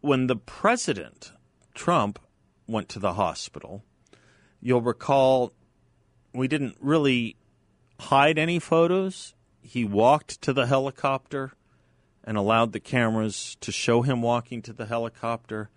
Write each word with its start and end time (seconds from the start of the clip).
when 0.00 0.26
the 0.26 0.36
president, 0.36 1.32
Trump, 1.72 2.18
went 2.66 2.88
to 2.90 2.98
the 2.98 3.14
hospital, 3.14 3.84
you'll 4.60 4.82
recall 4.82 5.52
we 6.34 6.48
didn't 6.48 6.76
really 6.80 7.36
hide 8.00 8.38
any 8.38 8.58
photos. 8.58 9.34
He 9.60 9.84
walked 9.84 10.42
to 10.42 10.52
the 10.52 10.66
helicopter 10.66 11.52
and 12.24 12.36
allowed 12.36 12.72
the 12.72 12.80
cameras 12.80 13.56
to 13.60 13.72
show 13.72 14.02
him 14.02 14.22
walking 14.22 14.62
to 14.62 14.72
the 14.72 14.86
helicopter. 14.86 15.70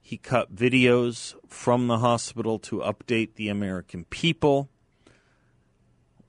He 0.00 0.16
cut 0.16 0.54
videos 0.54 1.34
from 1.46 1.86
the 1.86 1.98
hospital 1.98 2.58
to 2.60 2.78
update 2.78 3.34
the 3.34 3.48
American 3.48 4.04
people. 4.04 4.70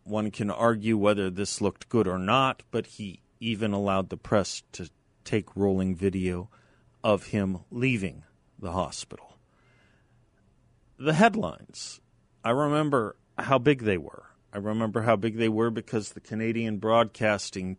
One 0.04 0.32
can 0.32 0.52
argue 0.52 0.98
whether 0.98 1.30
this 1.30 1.62
looked 1.62 1.90
good 1.90 2.08
or 2.08 2.18
not, 2.18 2.64
but 2.72 2.86
he 2.86 3.22
even 3.40 3.74
allowed 3.74 4.10
the 4.10 4.18
press 4.18 4.64
to 4.74 4.90
take 5.24 5.56
rolling 5.56 5.96
video 5.96 6.50
of 7.04 7.28
him 7.28 7.60
leaving 7.72 8.24
the 8.60 8.72
hospital. 8.72 9.38
The 10.98 11.14
headlines, 11.14 12.00
I 12.44 12.52
remember 12.52 13.16
how 13.38 13.58
big 13.58 13.84
they 13.84 13.98
were. 13.98 14.26
I 14.54 14.58
remember 14.58 15.02
how 15.02 15.16
big 15.16 15.38
they 15.38 15.50
were 15.50 15.72
because 15.72 16.12
the 16.12 16.20
Canadian 16.20 16.78
Broadcasting 16.78 17.78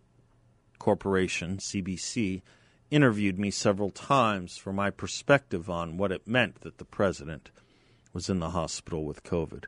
Corporation, 0.82 1.58
CBC, 1.58 2.42
interviewed 2.90 3.38
me 3.38 3.52
several 3.52 3.90
times 3.90 4.56
for 4.56 4.72
my 4.72 4.90
perspective 4.90 5.70
on 5.70 5.96
what 5.96 6.10
it 6.10 6.26
meant 6.26 6.62
that 6.62 6.78
the 6.78 6.84
president 6.84 7.52
was 8.12 8.28
in 8.28 8.40
the 8.40 8.50
hospital 8.50 9.04
with 9.04 9.22
COVID. 9.22 9.66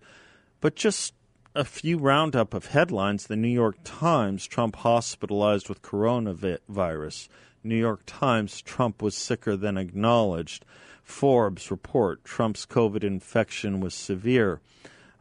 But 0.61 0.75
just 0.75 1.15
a 1.55 1.65
few 1.65 1.99
roundup 1.99 2.53
of 2.53 2.67
headlines 2.67 3.29
the 3.29 3.37
New 3.37 3.47
York 3.47 3.77
Times, 3.85 4.45
Trump 4.45 4.75
hospitalized 4.75 5.69
with 5.69 5.83
coronavirus. 5.83 7.29
New 7.63 7.77
York 7.77 8.03
Times, 8.07 8.61
Trump 8.61 9.01
was 9.01 9.17
sicker 9.17 9.57
than 9.57 9.79
acknowledged. 9.79 10.65
Forbes 11.05 11.71
report 11.71 12.25
Trump's 12.25 12.67
COVID 12.67 13.05
infection 13.05 13.79
was 13.79 13.95
severe. 13.95 14.61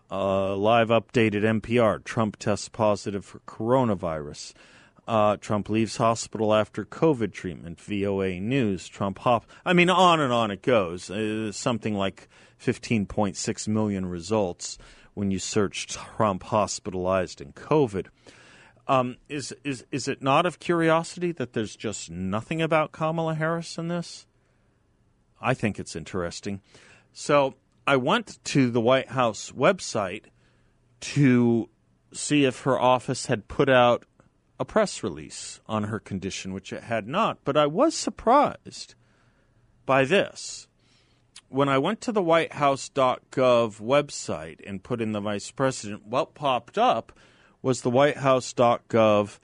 Uh, 0.10 0.56
live 0.56 0.88
updated 0.88 1.44
NPR 1.44 2.04
Trump 2.04 2.40
tests 2.40 2.68
positive 2.68 3.24
for 3.24 3.42
coronavirus. 3.42 4.56
Uh, 5.08 5.38
Trump 5.38 5.70
leaves 5.70 5.98
hospital 5.98 6.54
after 6.54 6.86
COVID 6.86 7.34
treatment. 7.34 7.80
VOA 7.82 8.40
News. 8.40 8.88
Trump 8.88 9.20
hop. 9.20 9.46
I 9.66 9.74
mean, 9.74 9.90
on 9.90 10.20
and 10.20 10.32
on 10.32 10.52
it 10.52 10.62
goes. 10.62 11.10
Uh, 11.10 11.52
something 11.52 11.96
like 11.96 12.30
15.6 12.62 13.68
million 13.68 14.06
results 14.06 14.78
when 15.14 15.30
you 15.32 15.40
search 15.40 15.88
Trump 15.88 16.44
hospitalized 16.44 17.42
in 17.42 17.54
COVID. 17.54 18.08
Um, 18.88 19.18
is 19.30 19.54
is 19.64 19.86
is 19.92 20.08
it 20.08 20.22
not 20.22 20.46
of 20.46 20.60
curiosity 20.60 21.32
that 21.34 21.54
there's 21.54 21.76
just 21.76 22.12
nothing 22.12 22.62
about 22.62 22.92
Kamala 22.92 23.36
Harris 23.36 23.78
in 23.78 23.88
this? 23.88 24.26
I 25.42 25.54
think 25.54 25.80
it's 25.80 25.96
interesting. 25.96 26.62
So 27.14 27.56
I 27.88 27.98
went 27.98 28.44
to 28.46 28.70
the 28.70 28.82
White 28.82 29.10
House 29.10 29.52
website 29.52 30.26
to 31.02 31.70
see 32.14 32.46
if 32.46 32.62
her 32.62 32.80
office 32.80 33.28
had 33.28 33.48
put 33.48 33.70
out 33.70 34.06
a 34.60 34.66
press 34.66 35.04
release 35.04 35.60
on 35.68 35.86
her 35.86 36.00
condition, 36.00 36.54
which 36.54 36.72
it 36.72 36.84
had 36.84 37.08
not. 37.08 37.40
But 37.44 37.58
I 37.58 37.66
was 37.66 37.96
surprised 37.96 38.96
by 39.86 40.06
this. 40.06 40.68
When 41.50 41.70
I 41.70 41.78
went 41.78 42.02
to 42.02 42.12
the 42.12 42.24
whitehouse.gov 42.24 43.80
website 43.80 44.60
and 44.66 44.84
put 44.84 45.02
in 45.02 45.12
the 45.12 45.22
vice 45.22 45.52
president, 45.52 46.08
what 46.08 46.34
popped 46.34 46.78
up 46.78 47.12
was 47.62 47.82
the 47.82 47.92
whitehouse.gov 47.92 49.40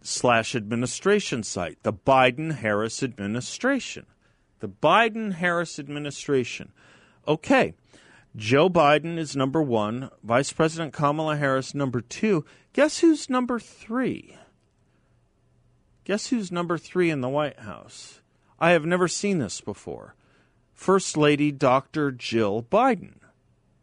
slash 0.00 0.54
administration 0.54 1.42
site, 1.42 1.82
the 1.82 1.92
Biden 1.92 2.54
Harris 2.54 3.02
administration. 3.02 4.06
The 4.60 4.68
Biden 4.68 5.34
Harris 5.34 5.78
administration. 5.78 6.72
Okay, 7.28 7.74
Joe 8.36 8.68
Biden 8.68 9.16
is 9.16 9.34
number 9.34 9.62
one, 9.62 10.10
Vice 10.22 10.52
President 10.52 10.92
Kamala 10.92 11.36
Harris 11.36 11.74
number 11.74 12.02
two. 12.02 12.44
Guess 12.74 12.98
who's 12.98 13.30
number 13.30 13.58
three? 13.58 14.36
Guess 16.04 16.28
who's 16.28 16.52
number 16.52 16.76
three 16.76 17.08
in 17.08 17.22
the 17.22 17.30
White 17.30 17.60
House? 17.60 18.20
I 18.60 18.72
have 18.72 18.84
never 18.84 19.08
seen 19.08 19.38
this 19.38 19.62
before. 19.62 20.14
First 20.74 21.16
Lady 21.16 21.50
Dr. 21.50 22.12
Jill 22.12 22.62
Biden. 22.62 23.14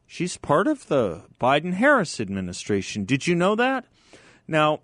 She's 0.06 0.38
part 0.38 0.68
of 0.68 0.88
the 0.88 1.24
Biden 1.42 1.74
Harris 1.74 2.20
administration. 2.20 3.06
Did 3.06 3.26
you 3.26 3.34
know 3.34 3.56
that? 3.56 3.86
Now, 4.48 4.82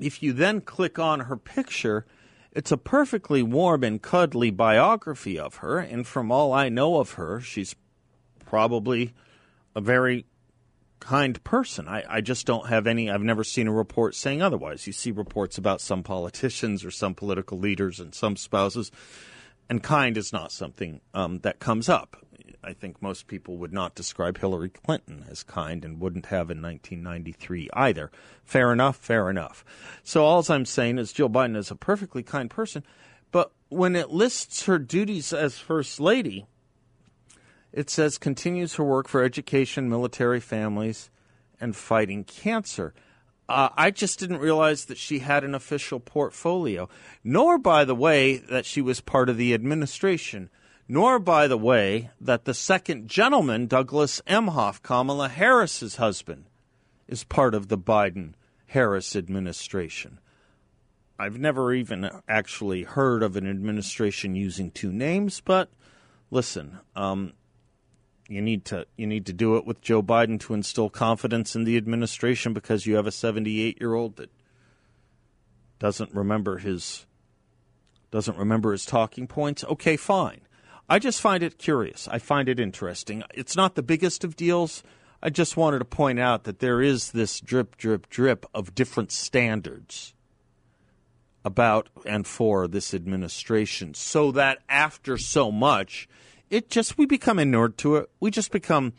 if 0.00 0.22
you 0.22 0.32
then 0.32 0.62
click 0.62 0.98
on 0.98 1.20
her 1.20 1.36
picture, 1.36 2.06
it's 2.52 2.72
a 2.72 2.78
perfectly 2.78 3.42
warm 3.42 3.84
and 3.84 4.00
cuddly 4.00 4.50
biography 4.50 5.38
of 5.38 5.56
her, 5.56 5.78
and 5.78 6.06
from 6.06 6.32
all 6.32 6.54
I 6.54 6.70
know 6.70 6.96
of 6.96 7.12
her, 7.12 7.42
she's 7.42 7.74
probably 8.48 9.12
a 9.76 9.80
very 9.80 10.24
kind 11.00 11.42
person. 11.44 11.86
I, 11.86 12.02
I 12.08 12.20
just 12.22 12.46
don't 12.46 12.68
have 12.68 12.86
any, 12.86 13.10
I've 13.10 13.22
never 13.22 13.44
seen 13.44 13.68
a 13.68 13.72
report 13.72 14.14
saying 14.14 14.40
otherwise. 14.40 14.86
You 14.86 14.92
see 14.94 15.10
reports 15.10 15.58
about 15.58 15.82
some 15.82 16.02
politicians 16.02 16.82
or 16.82 16.90
some 16.90 17.14
political 17.14 17.58
leaders 17.58 18.00
and 18.00 18.14
some 18.14 18.36
spouses, 18.36 18.90
and 19.68 19.82
kind 19.82 20.16
is 20.16 20.32
not 20.32 20.50
something 20.50 21.02
um, 21.12 21.40
that 21.40 21.58
comes 21.58 21.90
up. 21.90 22.16
I 22.64 22.72
think 22.72 23.02
most 23.02 23.26
people 23.26 23.58
would 23.58 23.72
not 23.72 23.94
describe 23.94 24.38
Hillary 24.38 24.70
Clinton 24.70 25.26
as 25.30 25.42
kind 25.42 25.84
and 25.84 26.00
wouldn't 26.00 26.26
have 26.26 26.50
in 26.50 26.62
1993 26.62 27.68
either. 27.74 28.10
Fair 28.44 28.72
enough, 28.72 28.96
fair 28.96 29.28
enough. 29.28 29.64
So 30.02 30.24
all 30.24 30.42
I'm 30.48 30.64
saying 30.64 30.98
is 30.98 31.12
Jill 31.12 31.28
Biden 31.28 31.56
is 31.56 31.70
a 31.70 31.76
perfectly 31.76 32.22
kind 32.22 32.48
person, 32.48 32.82
but 33.30 33.52
when 33.68 33.94
it 33.94 34.10
lists 34.10 34.64
her 34.64 34.78
duties 34.78 35.34
as 35.34 35.58
First 35.58 36.00
Lady, 36.00 36.46
it 37.78 37.88
says 37.88 38.18
continues 38.18 38.74
her 38.74 38.82
work 38.82 39.06
for 39.06 39.22
education, 39.22 39.88
military 39.88 40.40
families, 40.40 41.10
and 41.60 41.76
fighting 41.76 42.24
cancer. 42.24 42.92
Uh, 43.48 43.68
I 43.76 43.92
just 43.92 44.18
didn't 44.18 44.38
realize 44.38 44.86
that 44.86 44.98
she 44.98 45.20
had 45.20 45.44
an 45.44 45.54
official 45.54 46.00
portfolio, 46.00 46.88
nor, 47.22 47.56
by 47.56 47.84
the 47.84 47.94
way, 47.94 48.38
that 48.38 48.66
she 48.66 48.82
was 48.82 49.00
part 49.00 49.28
of 49.28 49.36
the 49.36 49.54
administration, 49.54 50.50
nor, 50.88 51.20
by 51.20 51.46
the 51.46 51.56
way, 51.56 52.10
that 52.20 52.46
the 52.46 52.52
second 52.52 53.06
gentleman, 53.06 53.68
Douglas 53.68 54.20
Emhoff, 54.26 54.82
Kamala 54.82 55.28
Harris's 55.28 55.96
husband, 55.96 56.46
is 57.06 57.22
part 57.22 57.54
of 57.54 57.68
the 57.68 57.78
Biden 57.78 58.32
Harris 58.66 59.14
administration. 59.14 60.18
I've 61.16 61.38
never 61.38 61.72
even 61.72 62.10
actually 62.28 62.82
heard 62.82 63.22
of 63.22 63.36
an 63.36 63.48
administration 63.48 64.34
using 64.34 64.72
two 64.72 64.90
names, 64.90 65.40
but 65.40 65.70
listen, 66.32 66.78
um, 66.96 67.34
you 68.28 68.42
need 68.42 68.64
to 68.66 68.86
you 68.96 69.06
need 69.06 69.26
to 69.26 69.32
do 69.32 69.56
it 69.56 69.66
with 69.66 69.80
Joe 69.80 70.02
Biden 70.02 70.38
to 70.40 70.54
instill 70.54 70.90
confidence 70.90 71.56
in 71.56 71.64
the 71.64 71.76
administration 71.76 72.52
because 72.52 72.86
you 72.86 72.96
have 72.96 73.06
a 73.06 73.10
78 73.12 73.80
year 73.80 73.94
old 73.94 74.16
that 74.16 74.30
doesn't 75.78 76.14
remember 76.14 76.58
his 76.58 77.06
doesn't 78.10 78.38
remember 78.38 78.72
his 78.72 78.84
talking 78.84 79.26
points. 79.26 79.64
Okay, 79.64 79.96
fine. 79.96 80.40
I 80.88 80.98
just 80.98 81.20
find 81.20 81.42
it 81.42 81.58
curious. 81.58 82.08
I 82.08 82.18
find 82.18 82.48
it 82.48 82.58
interesting. 82.58 83.22
It's 83.34 83.56
not 83.56 83.74
the 83.74 83.82
biggest 83.82 84.24
of 84.24 84.36
deals. 84.36 84.82
I 85.22 85.30
just 85.30 85.56
wanted 85.56 85.80
to 85.80 85.84
point 85.84 86.18
out 86.18 86.44
that 86.44 86.60
there 86.60 86.80
is 86.80 87.12
this 87.12 87.40
drip, 87.40 87.76
drip, 87.76 88.08
drip 88.08 88.46
of 88.54 88.74
different 88.74 89.12
standards 89.12 90.14
about 91.44 91.88
and 92.06 92.26
for 92.26 92.66
this 92.66 92.94
administration, 92.94 93.94
so 93.94 94.32
that 94.32 94.58
after 94.68 95.18
so 95.18 95.50
much, 95.50 96.08
it 96.50 96.70
just 96.70 96.98
we 96.98 97.06
become 97.06 97.38
inured 97.38 97.78
to 97.78 97.96
it. 97.96 98.10
We 98.20 98.30
just 98.30 98.50
become 98.50 98.92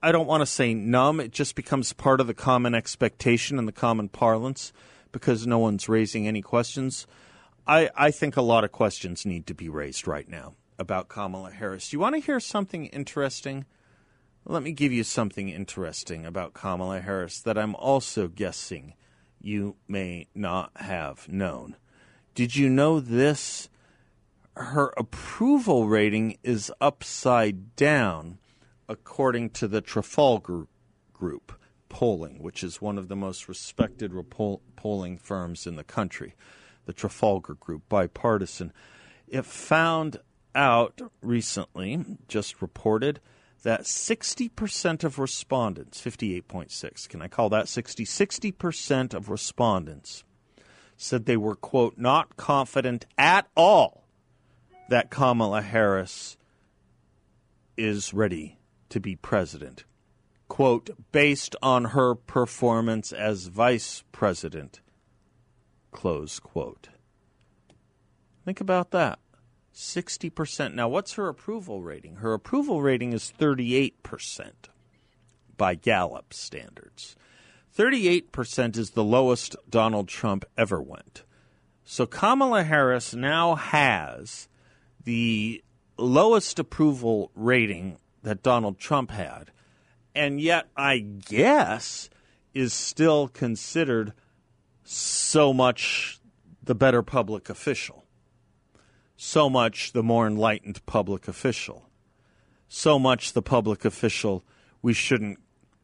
I 0.00 0.12
don't 0.12 0.28
want 0.28 0.42
to 0.42 0.46
say 0.46 0.74
numb, 0.74 1.18
it 1.18 1.32
just 1.32 1.56
becomes 1.56 1.92
part 1.92 2.20
of 2.20 2.28
the 2.28 2.34
common 2.34 2.74
expectation 2.74 3.58
and 3.58 3.66
the 3.66 3.72
common 3.72 4.08
parlance 4.08 4.72
because 5.10 5.46
no 5.46 5.58
one's 5.58 5.88
raising 5.88 6.28
any 6.28 6.40
questions. 6.40 7.06
I, 7.66 7.90
I 7.96 8.12
think 8.12 8.36
a 8.36 8.42
lot 8.42 8.62
of 8.62 8.70
questions 8.70 9.26
need 9.26 9.46
to 9.48 9.54
be 9.54 9.68
raised 9.68 10.06
right 10.06 10.28
now 10.28 10.54
about 10.78 11.08
Kamala 11.08 11.50
Harris. 11.50 11.92
You 11.92 11.98
want 11.98 12.14
to 12.14 12.20
hear 12.20 12.38
something 12.38 12.86
interesting? 12.86 13.64
Let 14.44 14.62
me 14.62 14.70
give 14.70 14.92
you 14.92 15.02
something 15.02 15.48
interesting 15.48 16.24
about 16.24 16.54
Kamala 16.54 17.00
Harris 17.00 17.40
that 17.40 17.58
I'm 17.58 17.74
also 17.74 18.28
guessing 18.28 18.94
you 19.40 19.76
may 19.88 20.28
not 20.34 20.70
have 20.76 21.28
known. 21.28 21.76
Did 22.34 22.54
you 22.54 22.68
know 22.68 23.00
this? 23.00 23.68
Her 24.58 24.92
approval 24.96 25.86
rating 25.86 26.36
is 26.42 26.72
upside 26.80 27.76
down 27.76 28.38
according 28.88 29.50
to 29.50 29.68
the 29.68 29.80
Trafalgar 29.80 30.66
Group 31.12 31.52
polling, 31.88 32.42
which 32.42 32.62
is 32.62 32.80
one 32.80 32.98
of 32.98 33.08
the 33.08 33.16
most 33.16 33.48
respected 33.48 34.12
polling 34.76 35.18
firms 35.18 35.66
in 35.66 35.76
the 35.76 35.84
country, 35.84 36.34
the 36.86 36.92
Trafalgar 36.92 37.54
Group, 37.54 37.88
bipartisan. 37.88 38.72
It 39.26 39.44
found 39.44 40.18
out 40.54 41.00
recently, 41.22 42.04
just 42.26 42.60
reported, 42.60 43.20
that 43.62 43.82
60% 43.82 45.04
of 45.04 45.18
respondents, 45.18 46.00
58.6, 46.00 47.08
can 47.08 47.22
I 47.22 47.28
call 47.28 47.48
that 47.50 47.68
60? 47.68 48.04
60% 48.04 49.14
of 49.14 49.28
respondents 49.28 50.24
said 50.96 51.26
they 51.26 51.36
were, 51.36 51.56
quote, 51.56 51.96
not 51.96 52.36
confident 52.36 53.06
at 53.16 53.48
all 53.56 53.97
that 54.88 55.10
Kamala 55.10 55.62
Harris 55.62 56.36
is 57.76 58.12
ready 58.12 58.58
to 58.88 59.00
be 59.00 59.16
president. 59.16 59.84
Quote, 60.48 60.90
based 61.12 61.54
on 61.62 61.86
her 61.86 62.14
performance 62.14 63.12
as 63.12 63.46
vice 63.46 64.02
president. 64.12 64.80
Close 65.92 66.40
quote. 66.40 66.88
Think 68.44 68.60
about 68.60 68.90
that. 68.92 69.18
60%. 69.74 70.74
Now, 70.74 70.88
what's 70.88 71.12
her 71.14 71.28
approval 71.28 71.82
rating? 71.82 72.16
Her 72.16 72.32
approval 72.32 72.82
rating 72.82 73.12
is 73.12 73.32
38% 73.38 73.92
by 75.56 75.74
Gallup 75.74 76.32
standards. 76.32 77.14
38% 77.76 78.76
is 78.76 78.90
the 78.90 79.04
lowest 79.04 79.54
Donald 79.68 80.08
Trump 80.08 80.44
ever 80.56 80.82
went. 80.82 81.22
So 81.84 82.06
Kamala 82.06 82.64
Harris 82.64 83.14
now 83.14 83.54
has 83.54 84.48
the 85.08 85.64
lowest 85.96 86.58
approval 86.58 87.30
rating 87.34 87.96
that 88.22 88.42
Donald 88.42 88.78
Trump 88.78 89.10
had, 89.10 89.50
and 90.14 90.38
yet 90.38 90.68
I 90.76 90.98
guess 90.98 92.10
is 92.52 92.74
still 92.74 93.26
considered 93.26 94.12
so 94.84 95.54
much 95.54 96.20
the 96.62 96.74
better 96.74 97.00
public 97.00 97.48
official, 97.48 98.04
so 99.16 99.48
much 99.48 99.92
the 99.92 100.02
more 100.02 100.26
enlightened 100.26 100.84
public 100.84 101.26
official, 101.26 101.88
so 102.68 102.98
much 102.98 103.32
the 103.32 103.40
public 103.40 103.86
official 103.86 104.44
we 104.82 104.92
shouldn't 104.92 105.38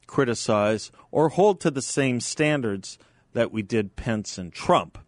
criticize 0.06 0.93
or 1.11 1.31
hold 1.31 1.62
to 1.62 1.71
the 1.71 1.81
same 1.81 2.21
standards 2.21 2.99
that 3.32 3.50
we 3.50 3.62
did 3.62 3.97
Pence 3.97 4.37
and 4.37 4.53
Trump. 4.53 4.99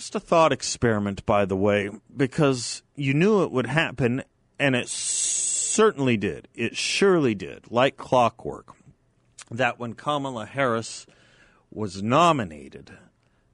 Just 0.00 0.14
a 0.14 0.20
thought 0.20 0.50
experiment, 0.50 1.26
by 1.26 1.44
the 1.44 1.58
way, 1.58 1.90
because 2.16 2.82
you 2.96 3.12
knew 3.12 3.42
it 3.42 3.52
would 3.52 3.66
happen, 3.66 4.22
and 4.58 4.74
it 4.74 4.88
certainly 4.88 6.16
did. 6.16 6.48
It 6.54 6.74
surely 6.74 7.34
did, 7.34 7.70
like 7.70 7.98
clockwork, 7.98 8.74
that 9.50 9.78
when 9.78 9.92
Kamala 9.92 10.46
Harris 10.46 11.04
was 11.70 12.02
nominated 12.02 12.96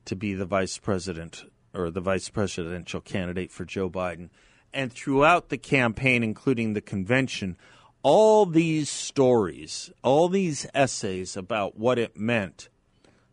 to 0.05 0.15
be 0.15 0.35
the 0.35 0.47
vice 0.47 0.79
president 0.79 1.51
or 1.75 1.91
the 1.91 2.01
vice 2.01 2.29
presidential 2.29 3.01
candidate 3.01 3.51
for 3.51 3.65
Joe 3.65 3.91
Biden, 3.91 4.31
and 4.73 4.93
throughout 4.93 5.49
the 5.49 5.59
campaign, 5.59 6.23
including 6.23 6.75
the 6.75 6.81
convention, 6.81 7.57
all 8.05 8.47
these 8.47 8.89
stories, 8.89 9.91
all 10.05 10.29
these 10.29 10.65
essays 10.73 11.37
about 11.37 11.77
what 11.77 11.99
it 11.99 12.17
meant 12.17 12.69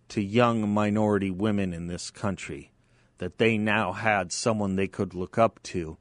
to 0.10 0.20
young 0.20 0.68
minority 0.68 1.30
women 1.30 1.74
in 1.74 1.86
this 1.86 2.10
country 2.10 2.72
that 3.18 3.38
they 3.38 3.58
now 3.58 3.92
had 3.92 4.32
someone 4.32 4.76
they 4.76 4.88
could 4.88 5.14
look 5.14 5.38
up 5.38 5.62
to 5.64 5.98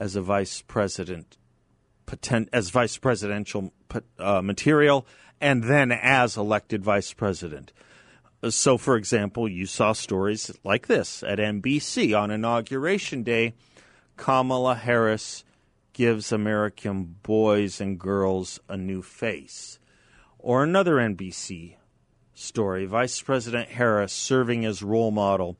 as 0.00 0.16
a 0.16 0.22
vice 0.22 0.62
president, 0.62 1.36
as 2.52 2.70
vice 2.70 2.96
presidential 2.96 3.72
uh, 4.18 4.42
material, 4.42 5.06
and 5.40 5.64
then 5.64 5.92
as 5.92 6.36
elected 6.36 6.82
vice 6.82 7.12
president. 7.12 7.72
So, 8.50 8.76
for 8.76 8.96
example, 8.96 9.48
you 9.48 9.66
saw 9.66 9.92
stories 9.92 10.50
like 10.64 10.86
this 10.86 11.22
at 11.22 11.38
NBC 11.38 12.18
on 12.18 12.30
Inauguration 12.30 13.22
Day. 13.22 13.54
Kamala 14.16 14.74
Harris 14.74 15.44
gives 15.92 16.30
American 16.30 17.16
boys 17.22 17.80
and 17.80 17.98
girls 17.98 18.60
a 18.68 18.76
new 18.76 19.00
face. 19.00 19.78
Or 20.38 20.62
another 20.62 20.96
NBC 20.96 21.76
story 22.34 22.84
Vice 22.84 23.22
President 23.22 23.70
Harris 23.70 24.12
serving 24.12 24.64
as 24.64 24.82
role 24.82 25.10
model 25.10 25.56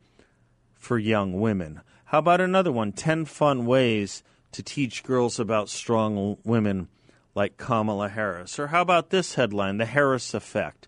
for 0.84 0.98
young 0.98 1.40
women. 1.40 1.80
How 2.06 2.18
about 2.18 2.40
another 2.40 2.70
one? 2.70 2.92
10 2.92 3.24
fun 3.24 3.66
ways 3.66 4.22
to 4.52 4.62
teach 4.62 5.02
girls 5.02 5.40
about 5.40 5.68
strong 5.68 6.36
women 6.44 6.88
like 7.34 7.56
Kamala 7.56 8.10
Harris. 8.10 8.58
Or 8.58 8.68
how 8.68 8.82
about 8.82 9.10
this 9.10 9.34
headline? 9.34 9.78
The 9.78 9.86
Harris 9.86 10.34
Effect. 10.34 10.86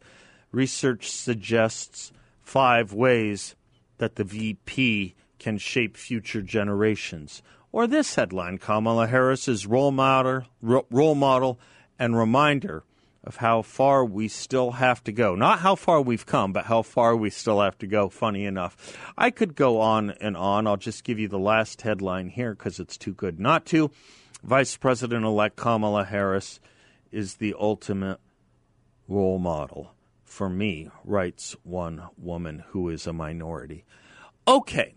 Research 0.53 1.11
suggests 1.11 2.13
five 2.43 2.93
ways 2.93 3.57
that 3.99 4.17
the 4.17 4.25
VP 4.25 5.15
can 5.39 5.59
shape 5.59 5.97
future 5.97 6.43
generations. 6.43 7.43
Or 7.73 7.87
this 7.87 8.15
headline 8.15 8.59
Kamala 8.59 9.07
Harris 9.07 9.49
is 9.49 9.67
role 9.67 9.91
model, 9.91 10.45
role 10.63 11.15
model 11.15 11.59
and 11.99 12.17
reminder 12.17 12.85
of 13.27 13.37
how 13.37 13.61
far 13.61 14.05
we 14.05 14.29
still 14.29 14.73
have 14.73 15.03
to 15.05 15.13
go. 15.13 15.35
Not 15.35 15.59
how 15.59 15.75
far 15.75 16.01
we've 16.01 16.25
come, 16.25 16.53
but 16.53 16.67
how 16.67 16.83
far 16.83 17.17
we 17.17 17.29
still 17.29 17.61
have 17.61 17.77
to 17.79 17.87
go, 17.87 18.09
funny 18.09 18.45
enough. 18.45 18.97
I 19.19 19.31
could 19.31 19.57
go 19.57 19.81
on 19.81 20.11
and 20.13 20.37
on. 20.37 20.67
I'll 20.67 20.77
just 20.77 21.05
give 21.05 21.19
you 21.19 21.27
the 21.27 21.39
last 21.39 21.83
headline 21.83 22.29
here 22.29 22.55
because 22.55 22.79
it's 22.79 22.97
too 22.97 23.13
good 23.13 23.41
not 23.41 23.67
to. 23.67 23.91
Vice 24.45 24.77
President 24.77 25.25
elect 25.25 25.57
Kamala 25.57 26.05
Harris 26.05 26.61
is 27.11 27.35
the 27.37 27.55
ultimate 27.59 28.21
role 29.09 29.39
model 29.39 29.93
for 30.23 30.49
me, 30.49 30.91
writes 31.05 31.57
one 31.63 32.03
woman 32.17 32.63
who 32.69 32.89
is 32.89 33.07
a 33.07 33.13
minority. 33.13 33.85
Okay, 34.47 34.95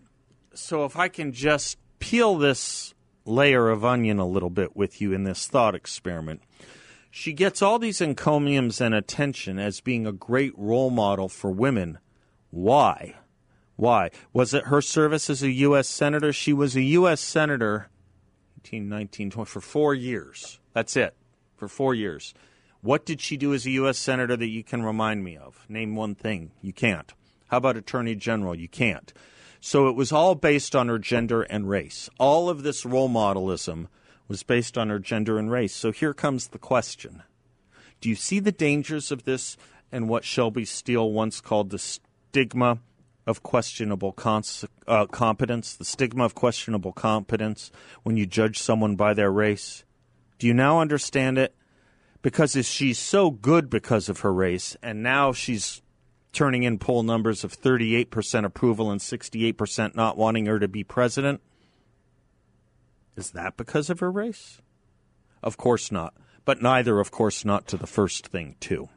so 0.54 0.84
if 0.84 0.96
I 0.96 1.08
can 1.08 1.32
just 1.32 1.78
peel 1.98 2.36
this 2.36 2.94
layer 3.24 3.68
of 3.68 3.84
onion 3.84 4.18
a 4.18 4.26
little 4.26 4.50
bit 4.50 4.76
with 4.76 5.00
you 5.00 5.12
in 5.12 5.24
this 5.24 5.46
thought 5.46 5.74
experiment. 5.74 6.42
She 7.10 7.32
gets 7.32 7.60
all 7.60 7.78
these 7.78 8.00
encomiums 8.00 8.80
and 8.80 8.94
attention 8.94 9.58
as 9.58 9.80
being 9.80 10.06
a 10.06 10.12
great 10.12 10.52
role 10.56 10.90
model 10.90 11.28
for 11.28 11.50
women. 11.50 11.98
Why? 12.50 13.16
Why? 13.76 14.10
Was 14.32 14.54
it 14.54 14.66
her 14.66 14.80
service 14.80 15.28
as 15.28 15.42
a 15.42 15.50
U.S. 15.50 15.88
Senator? 15.88 16.32
She 16.32 16.52
was 16.52 16.76
a 16.76 16.82
U.S. 16.82 17.20
Senator 17.20 17.88
18, 18.60 18.88
19, 18.88 19.30
20, 19.30 19.48
for 19.48 19.60
four 19.60 19.94
years. 19.94 20.60
That's 20.72 20.96
it, 20.96 21.16
for 21.56 21.66
four 21.66 21.94
years. 21.94 22.34
What 22.82 23.04
did 23.04 23.20
she 23.20 23.36
do 23.36 23.54
as 23.54 23.66
a 23.66 23.70
U.S. 23.70 23.98
Senator 23.98 24.36
that 24.36 24.48
you 24.48 24.62
can 24.62 24.82
remind 24.82 25.24
me 25.24 25.36
of? 25.36 25.66
Name 25.68 25.96
one 25.96 26.14
thing. 26.14 26.52
You 26.62 26.72
can't. 26.72 27.12
How 27.48 27.56
about 27.56 27.76
Attorney 27.76 28.14
General? 28.14 28.54
You 28.54 28.68
can't. 28.68 29.12
So 29.60 29.88
it 29.88 29.96
was 29.96 30.12
all 30.12 30.34
based 30.34 30.76
on 30.76 30.88
her 30.88 30.98
gender 30.98 31.42
and 31.42 31.68
race. 31.68 32.08
All 32.18 32.48
of 32.48 32.62
this 32.62 32.86
role 32.86 33.08
modelism 33.08 33.88
was 34.30 34.44
based 34.44 34.78
on 34.78 34.88
her 34.88 35.00
gender 35.00 35.40
and 35.40 35.50
race. 35.50 35.74
So 35.74 35.90
here 35.90 36.14
comes 36.14 36.48
the 36.48 36.58
question 36.58 37.24
Do 38.00 38.08
you 38.08 38.14
see 38.14 38.38
the 38.38 38.52
dangers 38.52 39.10
of 39.10 39.24
this 39.24 39.56
and 39.90 40.08
what 40.08 40.24
Shelby 40.24 40.64
Steele 40.64 41.10
once 41.10 41.40
called 41.40 41.70
the 41.70 41.78
stigma 41.80 42.78
of 43.26 43.42
questionable 43.42 44.12
cons- 44.12 44.64
uh, 44.86 45.06
competence, 45.06 45.74
the 45.74 45.84
stigma 45.84 46.24
of 46.24 46.36
questionable 46.36 46.92
competence 46.92 47.72
when 48.04 48.16
you 48.16 48.24
judge 48.24 48.58
someone 48.58 48.94
by 48.94 49.14
their 49.14 49.32
race? 49.32 49.84
Do 50.38 50.46
you 50.46 50.54
now 50.54 50.80
understand 50.80 51.36
it? 51.36 51.54
Because 52.22 52.52
she's 52.64 53.00
so 53.00 53.32
good 53.32 53.68
because 53.68 54.08
of 54.08 54.20
her 54.20 54.32
race, 54.32 54.76
and 54.80 55.02
now 55.02 55.32
she's 55.32 55.82
turning 56.32 56.62
in 56.62 56.78
poll 56.78 57.02
numbers 57.02 57.42
of 57.42 57.52
38% 57.52 58.44
approval 58.44 58.92
and 58.92 59.00
68% 59.00 59.96
not 59.96 60.16
wanting 60.16 60.46
her 60.46 60.60
to 60.60 60.68
be 60.68 60.84
president. 60.84 61.40
Is 63.20 63.32
that 63.32 63.58
because 63.58 63.90
of 63.90 64.00
her 64.00 64.10
race? 64.10 64.62
Of 65.42 65.58
course 65.58 65.92
not. 65.92 66.14
But 66.46 66.62
neither, 66.62 66.98
of 67.00 67.10
course, 67.10 67.44
not 67.44 67.66
to 67.66 67.76
the 67.76 67.86
first 67.86 68.28
thing, 68.28 68.56
too. 68.60 68.88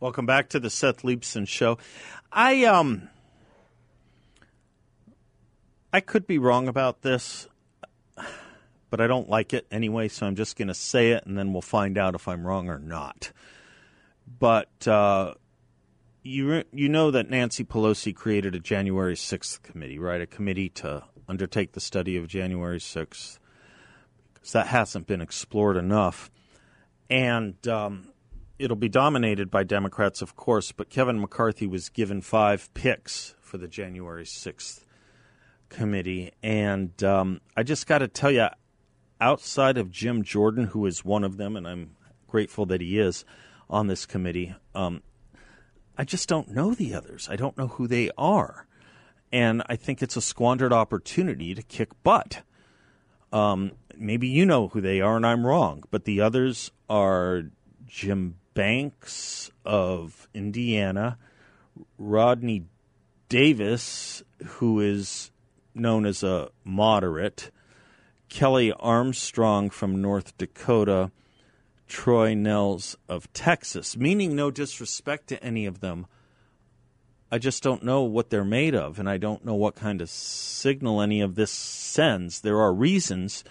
Welcome 0.00 0.26
back 0.26 0.48
to 0.48 0.58
the 0.58 0.70
Seth 0.70 1.02
Leibsohn 1.02 1.46
Show. 1.46 1.78
I 2.32 2.64
um, 2.64 3.10
I 5.92 6.00
could 6.00 6.26
be 6.26 6.36
wrong 6.36 6.66
about 6.66 7.02
this, 7.02 7.46
but 8.96 9.04
I 9.04 9.08
don't 9.08 9.28
like 9.28 9.52
it 9.52 9.66
anyway. 9.70 10.08
So 10.08 10.26
I'm 10.26 10.36
just 10.36 10.56
going 10.56 10.68
to 10.68 10.74
say 10.74 11.10
it, 11.10 11.26
and 11.26 11.36
then 11.36 11.52
we'll 11.52 11.60
find 11.60 11.98
out 11.98 12.14
if 12.14 12.26
I'm 12.28 12.46
wrong 12.46 12.70
or 12.70 12.78
not. 12.78 13.30
But 14.26 14.88
uh, 14.88 15.34
you 16.22 16.64
you 16.72 16.88
know 16.88 17.10
that 17.10 17.28
Nancy 17.28 17.62
Pelosi 17.62 18.14
created 18.14 18.54
a 18.54 18.58
January 18.58 19.14
6th 19.14 19.60
committee, 19.62 19.98
right? 19.98 20.22
A 20.22 20.26
committee 20.26 20.70
to 20.70 21.04
undertake 21.28 21.72
the 21.72 21.80
study 21.80 22.16
of 22.16 22.26
January 22.26 22.78
6th 22.78 23.38
because 24.32 24.52
that 24.52 24.68
hasn't 24.68 25.06
been 25.06 25.20
explored 25.20 25.76
enough, 25.76 26.30
and 27.10 27.68
um, 27.68 28.08
it'll 28.58 28.76
be 28.76 28.88
dominated 28.88 29.50
by 29.50 29.62
Democrats, 29.62 30.22
of 30.22 30.36
course, 30.36 30.72
but 30.72 30.88
Kevin 30.88 31.20
McCarthy 31.20 31.66
was 31.66 31.90
given 31.90 32.22
five 32.22 32.72
picks 32.72 33.34
for 33.42 33.58
the 33.58 33.68
January 33.68 34.24
6th 34.24 34.84
committee. 35.68 36.32
And 36.42 37.02
um, 37.04 37.42
I 37.56 37.62
just 37.62 37.86
got 37.86 37.98
to 37.98 38.08
tell 38.08 38.30
you, 38.30 38.48
outside 39.20 39.78
of 39.78 39.90
Jim 39.90 40.22
Jordan, 40.22 40.66
who 40.66 40.86
is 40.86 41.04
one 41.04 41.24
of 41.24 41.36
them, 41.36 41.56
and 41.56 41.66
I'm 41.66 41.96
grateful 42.26 42.66
that 42.66 42.80
he 42.80 42.98
is 42.98 43.24
on 43.68 43.86
this 43.86 44.06
committee, 44.06 44.54
um, 44.74 45.02
I 45.98 46.04
just 46.04 46.28
don't 46.28 46.50
know 46.50 46.74
the 46.74 46.94
others. 46.94 47.28
I 47.30 47.36
don't 47.36 47.56
know 47.56 47.68
who 47.68 47.86
they 47.86 48.10
are. 48.18 48.66
And 49.32 49.62
I 49.66 49.76
think 49.76 50.02
it's 50.02 50.16
a 50.16 50.20
squandered 50.20 50.72
opportunity 50.72 51.54
to 51.54 51.62
kick 51.62 51.90
butt. 52.02 52.42
Um, 53.32 53.72
maybe 53.96 54.28
you 54.28 54.46
know 54.46 54.68
who 54.68 54.80
they 54.80 55.00
are, 55.00 55.16
and 55.16 55.26
I'm 55.26 55.46
wrong, 55.46 55.84
but 55.90 56.04
the 56.04 56.20
others 56.20 56.70
are 56.88 57.44
Jim 57.86 58.36
Banks 58.54 59.50
of 59.64 60.28
Indiana, 60.32 61.18
Rodney 61.98 62.66
Davis, 63.28 64.22
who 64.44 64.80
is 64.80 65.32
known 65.74 66.06
as 66.06 66.22
a 66.22 66.50
moderate, 66.64 67.50
Kelly 68.28 68.72
Armstrong 68.72 69.70
from 69.70 70.02
North 70.02 70.36
Dakota, 70.38 71.10
Troy 71.86 72.34
Nehls 72.34 72.96
of 73.08 73.32
Texas, 73.32 73.96
meaning 73.96 74.34
no 74.34 74.50
disrespect 74.50 75.28
to 75.28 75.42
any 75.42 75.66
of 75.66 75.80
them. 75.80 76.06
I 77.30 77.38
just 77.38 77.62
don't 77.62 77.82
know 77.82 78.02
what 78.02 78.30
they're 78.30 78.44
made 78.44 78.74
of, 78.74 78.98
and 78.98 79.08
I 79.08 79.18
don't 79.18 79.44
know 79.44 79.54
what 79.54 79.74
kind 79.74 80.00
of 80.00 80.08
signal 80.08 81.00
any 81.00 81.20
of 81.20 81.34
this 81.34 81.50
sends. 81.50 82.40
There 82.40 82.60
are 82.60 82.72
reasons, 82.72 83.42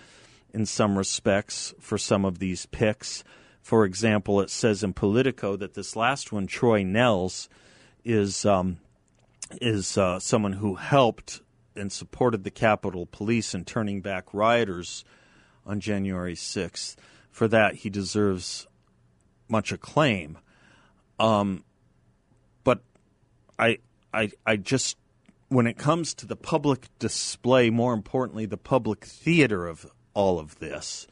in 0.54 0.66
some 0.66 0.98
respects, 0.98 1.74
for 1.80 1.98
some 1.98 2.24
of 2.24 2.40
these 2.40 2.66
picks. 2.66 3.24
For 3.62 3.84
example, 3.84 4.40
it 4.42 4.50
says 4.50 4.84
in 4.84 4.94
Politico 4.94 5.56
that 5.58 5.74
this 5.74 5.96
last 5.96 6.32
one, 6.32 6.48
Troy 6.48 6.84
Nehls, 6.84 7.48
is 8.06 8.46
um, 8.46 8.78
is 9.62 9.98
uh, 9.98 10.20
someone 10.20 10.54
who 10.54 10.76
helped 10.76 11.42
and 11.76 11.92
supported 11.92 12.44
the 12.44 12.52
Capitol 12.52 13.06
Police 13.06 13.54
in 13.54 13.66
turning 13.66 14.02
back 14.02 14.34
rioters 14.34 15.04
on 15.66 15.80
January 15.80 16.36
6th. 16.36 16.96
For 17.32 17.48
that, 17.48 17.76
he 17.76 17.90
deserves 17.90 18.68
much 19.48 19.72
acclaim. 19.72 20.38
Um, 21.20 21.64
but 22.64 22.82
I, 23.60 23.80
I, 24.14 24.32
I 24.46 24.58
just, 24.58 24.98
when 25.50 25.68
it 25.68 25.78
comes 25.78 26.14
to 26.16 26.26
the 26.26 26.36
public 26.36 26.88
display, 27.00 27.70
more 27.70 27.94
importantly, 27.94 28.46
the 28.46 28.58
public 28.58 29.06
theater 29.06 29.68
of 29.68 29.86
all 30.14 30.40
of 30.40 30.60
this, 30.60 31.08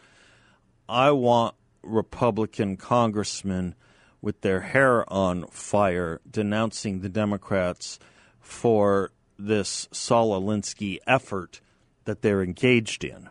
I 0.88 1.12
want 1.12 1.56
Republican 1.82 2.78
congressmen 2.78 3.76
with 4.22 4.42
their 4.42 4.62
hair 4.62 5.12
on 5.12 5.46
fire 5.48 6.22
denouncing 6.30 7.02
the 7.02 7.10
Democrats 7.10 8.00
for 8.40 9.12
this 9.38 9.88
Saul 9.92 10.40
Alinsky 10.40 11.00
effort 11.08 11.62
that 12.06 12.22
they're 12.22 12.44
engaged 12.44 13.04
in. 13.04 13.30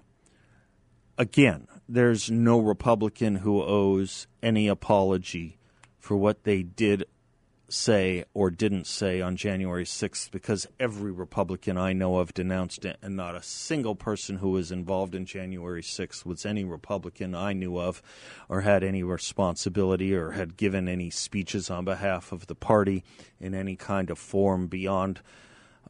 Again, 1.18 1.68
there's 1.88 2.30
no 2.30 2.59
Republican 2.59 3.37
who 3.37 3.62
owes 3.62 4.26
any 4.42 4.68
apology 4.68 5.59
for 5.99 6.16
what 6.16 6.44
they 6.44 6.62
did 6.62 7.04
say 7.73 8.25
or 8.35 8.50
didn't 8.50 8.87
say 8.87 9.21
on 9.21 9.37
January 9.37 9.85
6th 9.85 10.30
because 10.30 10.66
every 10.78 11.11
Republican 11.11 11.78
I 11.78 11.92
know 11.92 12.18
of 12.18 12.35
denounced 12.35 12.85
it, 12.85 12.99
and 13.02 13.16
not 13.16 13.35
a 13.35 13.42
single 13.42 13.94
person 13.94 14.38
who 14.38 14.50
was 14.50 14.71
involved 14.71 15.14
in 15.14 15.25
January 15.25 15.82
6th 15.82 16.26
was 16.26 16.44
any 16.44 16.64
Republican 16.64 17.35
I 17.35 17.52
knew 17.52 17.78
of 17.78 18.02
or 18.49 18.61
had 18.61 18.85
any 18.85 19.02
responsibility 19.02 20.14
or 20.14 20.32
had 20.32 20.56
given 20.56 20.88
any 20.88 21.11
speeches 21.11 21.71
on 21.71 21.85
behalf 21.85 22.32
of 22.32 22.47
the 22.47 22.54
party 22.54 23.04
in 23.40 23.54
any 23.54 23.76
kind 23.76 24.11
of 24.11 24.18
form 24.18 24.66
beyond 24.66 25.21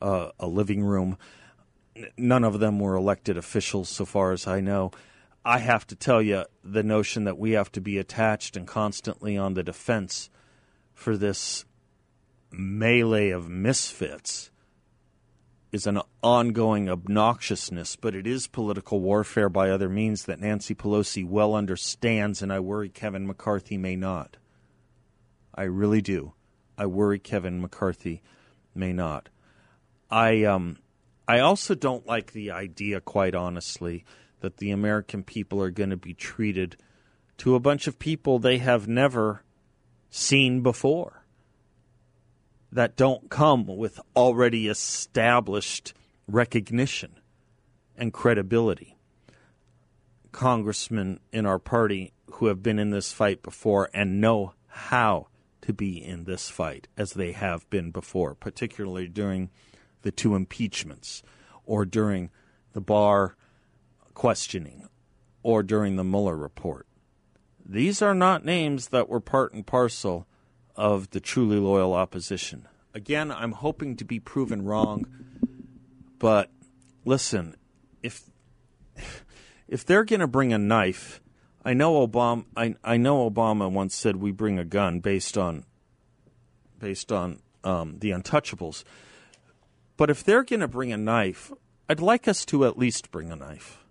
a 0.03 0.47
living 0.47 0.83
room. 0.83 1.17
None 2.17 2.45
of 2.45 2.59
them 2.59 2.79
were 2.79 2.97
elected 2.97 3.37
officials, 3.37 3.89
so 3.89 4.05
far 4.05 4.33
as 4.33 4.47
I 4.47 4.61
know. 4.61 4.91
I 5.45 5.59
have 5.59 5.87
to 5.89 5.97
tell 5.97 6.23
you, 6.23 6.45
the 6.63 6.83
notion 6.83 7.25
that 7.25 7.39
we 7.39 7.53
have 7.53 7.73
to 7.73 7.81
be 7.81 7.99
attached 7.99 8.57
and 8.57 8.67
constantly 8.67 9.37
on 9.37 9.55
the 9.55 9.63
defense 9.63 10.31
for 10.95 11.17
this 11.17 11.65
melee 12.51 13.31
of 13.31 13.49
misfits 13.49 14.51
is 15.73 15.87
an 15.87 16.01
ongoing 16.23 16.87
obnoxiousness, 16.87 17.97
but 17.97 18.15
it 18.15 18.27
is 18.27 18.47
political 18.47 19.01
warfare 19.01 19.49
by 19.49 19.71
other 19.71 19.89
means 19.89 20.27
that 20.27 20.39
Nancy 20.39 20.75
Pelosi 20.75 21.27
well 21.27 21.55
understands, 21.55 22.43
and 22.43 22.53
I 22.53 22.61
worry 22.61 22.91
Kevin 22.91 23.27
McCarthy 23.27 23.79
may 23.79 23.97
not. 23.97 24.37
I 25.55 25.63
really 25.63 26.03
do. 26.03 26.35
I 26.77 26.87
worry 26.87 27.19
Kevin 27.19 27.61
McCarthy 27.61 28.23
may 28.75 28.93
not. 28.93 29.31
I 30.13 30.45
um 30.45 30.77
I 31.27 31.39
also 31.39 31.75
don't 31.75 32.07
like 32.07 32.33
the 32.33 32.51
idea, 32.51 33.01
quite 33.01 33.35
honestly, 33.35 34.05
that 34.41 34.59
the 34.59 34.71
American 34.71 35.23
people 35.23 35.63
are 35.63 35.71
going 35.71 35.89
to 35.91 35.97
be 35.97 36.13
treated 36.13 36.77
to 37.39 37.55
a 37.55 37.61
bunch 37.61 37.87
of 37.87 37.99
people 37.99 38.39
they 38.39 38.59
have 38.59 38.87
never 38.87 39.43
seen 40.11 40.61
before 40.63 41.25
that 42.71 42.97
don't 42.97 43.31
come 43.31 43.67
with 43.67 43.99
already 44.15 44.69
established 44.69 45.95
recognition 46.29 47.19
and 47.97 48.13
credibility. 48.13 48.99
congressmen 50.33 51.21
in 51.33 51.47
our 51.47 51.59
party 51.59 52.13
who 52.33 52.47
have 52.47 52.63
been 52.63 52.79
in 52.79 52.91
this 52.91 53.13
fight 53.13 53.43
before 53.43 53.89
and 53.95 54.21
know 54.21 54.55
how 54.67 55.27
to 55.61 55.73
be 55.73 56.03
in 56.03 56.25
this 56.25 56.51
fight 56.51 56.89
as 56.97 57.13
they 57.13 57.33
have 57.33 57.69
been 57.71 57.91
before, 57.91 58.35
particularly 58.35 59.07
during 59.09 59.51
the 60.03 60.13
two 60.13 60.35
impeachments 60.35 61.23
or 61.65 61.85
during 61.85 62.31
the 62.73 62.81
Barr 62.81 63.37
questioning 64.15 64.89
or 65.43 65.63
during 65.63 65.97
the 65.97 66.05
Mueller 66.05 66.37
report. 66.37 66.87
These 67.65 68.03
are 68.03 68.15
not 68.15 68.45
names 68.45 68.89
that 68.89 69.09
were 69.09 69.21
part 69.21 69.53
and 69.53 69.67
parcel 69.67 70.27
of 70.77 71.11
the 71.11 71.21
truly 71.21 71.59
loyal 71.59 71.95
opposition. 71.95 72.69
Again, 72.95 73.31
I'm 73.31 73.53
hoping 73.53 73.97
to 73.97 74.05
be 74.05 74.21
proven 74.21 74.65
wrong, 74.65 75.07
but 76.19 76.51
listen, 77.05 77.57
if 78.03 78.25
if 79.69 79.87
they're 79.87 80.05
going 80.05 80.21
to 80.21 80.27
bring 80.27 80.53
a 80.53 80.59
knife, 80.59 81.23
I 81.65 81.73
know 81.73 82.07
Obama. 82.07 82.45
I, 82.57 82.75
I 82.85 82.97
know 82.97 83.31
Obama 83.31 83.71
once 83.71 83.95
said 83.95 84.17
we 84.17 84.33
bring 84.33 84.59
a 84.59 84.65
gun 84.65 85.01
based 85.01 85.39
on 85.39 85.65
based 86.79 87.13
on 87.13 87.41
um, 87.65 87.99
the 88.01 88.11
Untouchables. 88.11 88.85
But 89.97 90.11
if 90.11 90.25
they're 90.25 90.45
going 90.45 90.61
to 90.61 90.69
bring 90.69 90.93
a 90.93 90.97
knife, 90.97 91.53
I'd 91.89 92.01
like 92.01 92.27
us 92.27 92.45
to 92.47 92.65
at 92.65 92.79
least 92.79 93.11
bring 93.11 93.31
a 93.31 93.37
knife. 93.37 93.85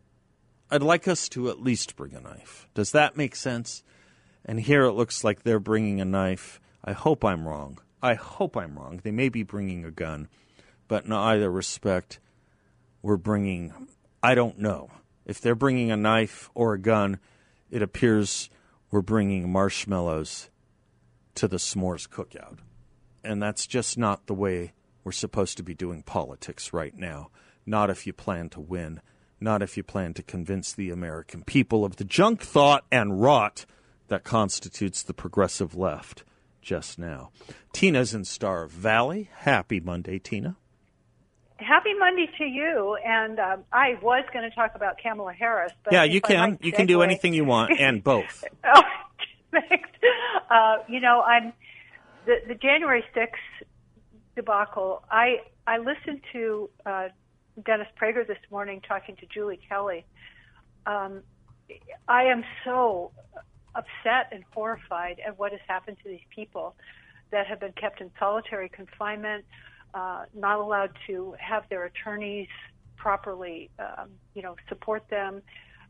I'd 0.69 0.83
like 0.83 1.07
us 1.07 1.27
to 1.29 1.49
at 1.49 1.61
least 1.61 1.95
bring 1.95 2.15
a 2.15 2.21
knife. 2.21 2.67
Does 2.73 2.91
that 2.91 3.17
make 3.17 3.35
sense? 3.35 3.83
And 4.45 4.59
here 4.59 4.85
it 4.85 4.93
looks 4.93 5.23
like 5.23 5.43
they're 5.43 5.59
bringing 5.59 6.01
a 6.01 6.05
knife. 6.05 6.59
I 6.83 6.93
hope 6.93 7.23
I'm 7.23 7.47
wrong. 7.47 7.79
I 8.01 8.15
hope 8.15 8.57
I'm 8.57 8.77
wrong. 8.77 9.01
They 9.03 9.11
may 9.11 9.29
be 9.29 9.43
bringing 9.43 9.85
a 9.85 9.91
gun, 9.91 10.27
but 10.87 11.05
in 11.05 11.11
either 11.11 11.51
respect, 11.51 12.19
we're 13.01 13.17
bringing. 13.17 13.87
I 14.23 14.33
don't 14.33 14.57
know. 14.57 14.89
If 15.25 15.39
they're 15.39 15.55
bringing 15.55 15.91
a 15.91 15.97
knife 15.97 16.49
or 16.55 16.73
a 16.73 16.79
gun, 16.79 17.19
it 17.69 17.81
appears 17.81 18.49
we're 18.89 19.01
bringing 19.01 19.51
marshmallows 19.51 20.49
to 21.35 21.47
the 21.47 21.57
s'mores 21.57 22.09
cookout. 22.09 22.57
And 23.23 23.41
that's 23.41 23.67
just 23.67 23.97
not 23.97 24.25
the 24.25 24.33
way 24.33 24.73
we're 25.03 25.11
supposed 25.11 25.57
to 25.57 25.63
be 25.63 25.73
doing 25.73 26.03
politics 26.03 26.73
right 26.73 26.95
now. 26.95 27.29
Not 27.65 27.89
if 27.89 28.05
you 28.05 28.13
plan 28.13 28.49
to 28.49 28.59
win. 28.59 29.01
Not 29.39 29.61
if 29.61 29.75
you 29.75 29.83
plan 29.83 30.13
to 30.15 30.23
convince 30.23 30.73
the 30.73 30.91
American 30.91 31.43
people 31.43 31.83
of 31.83 31.95
the 31.95 32.03
junk 32.03 32.41
thought 32.41 32.85
and 32.91 33.21
rot 33.21 33.65
that 34.07 34.23
constitutes 34.23 35.01
the 35.01 35.13
progressive 35.13 35.75
left 35.75 36.23
just 36.61 36.99
now. 36.99 37.31
Tina's 37.73 38.13
in 38.13 38.23
Star 38.23 38.67
Valley. 38.67 39.29
Happy 39.33 39.79
Monday, 39.79 40.19
Tina. 40.19 40.57
Happy 41.57 41.93
Monday 41.97 42.29
to 42.37 42.43
you. 42.43 42.97
And 43.05 43.39
um, 43.39 43.63
I 43.71 43.95
was 44.01 44.23
going 44.33 44.47
to 44.47 44.55
talk 44.55 44.73
about 44.75 44.97
Kamala 45.01 45.33
Harris. 45.33 45.71
But 45.83 45.93
yeah, 45.93 46.03
you 46.03 46.21
can. 46.21 46.59
You 46.61 46.71
can 46.71 46.85
do 46.85 47.01
anything 47.01 47.33
you 47.33 47.45
want, 47.45 47.79
and 47.79 48.03
both. 48.03 48.43
oh, 48.63 48.81
thanks. 49.51 49.89
Uh, 50.49 50.77
you 50.87 50.99
know, 50.99 51.21
I'm 51.21 51.53
the, 52.25 52.37
the 52.47 52.55
January 52.55 53.03
6th 53.15 53.29
debacle. 54.35 55.03
I 55.09 55.41
I 55.67 55.77
listened 55.77 56.21
to 56.33 56.69
uh, 56.85 57.07
Dennis 57.65 57.87
Prager 57.99 58.25
this 58.25 58.37
morning 58.49 58.81
talking 58.87 59.15
to 59.17 59.25
Julie 59.25 59.59
Kelly. 59.67 60.05
Um, 60.85 61.21
I 62.07 62.23
am 62.23 62.43
so 62.65 63.11
upset 63.75 64.31
and 64.31 64.43
horrified 64.53 65.21
at 65.25 65.37
what 65.39 65.51
has 65.51 65.61
happened 65.67 65.97
to 66.03 66.09
these 66.09 66.25
people 66.33 66.75
that 67.31 67.47
have 67.47 67.59
been 67.59 67.71
kept 67.73 68.01
in 68.01 68.11
solitary 68.19 68.67
confinement, 68.67 69.45
uh, 69.93 70.25
not 70.35 70.59
allowed 70.59 70.91
to 71.07 71.33
have 71.39 71.63
their 71.69 71.85
attorneys 71.85 72.49
properly, 72.97 73.69
um, 73.79 74.09
you 74.33 74.41
know, 74.41 74.55
support 74.67 75.03
them. 75.09 75.41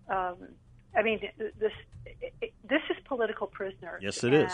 Um, 0.07 0.35
I 0.95 1.03
mean, 1.03 1.19
this 1.37 1.71
this 2.69 2.81
is 2.89 2.97
political 3.05 3.47
prisoners. 3.47 4.01
Yes, 4.03 4.23
it 4.23 4.33
is. 4.33 4.51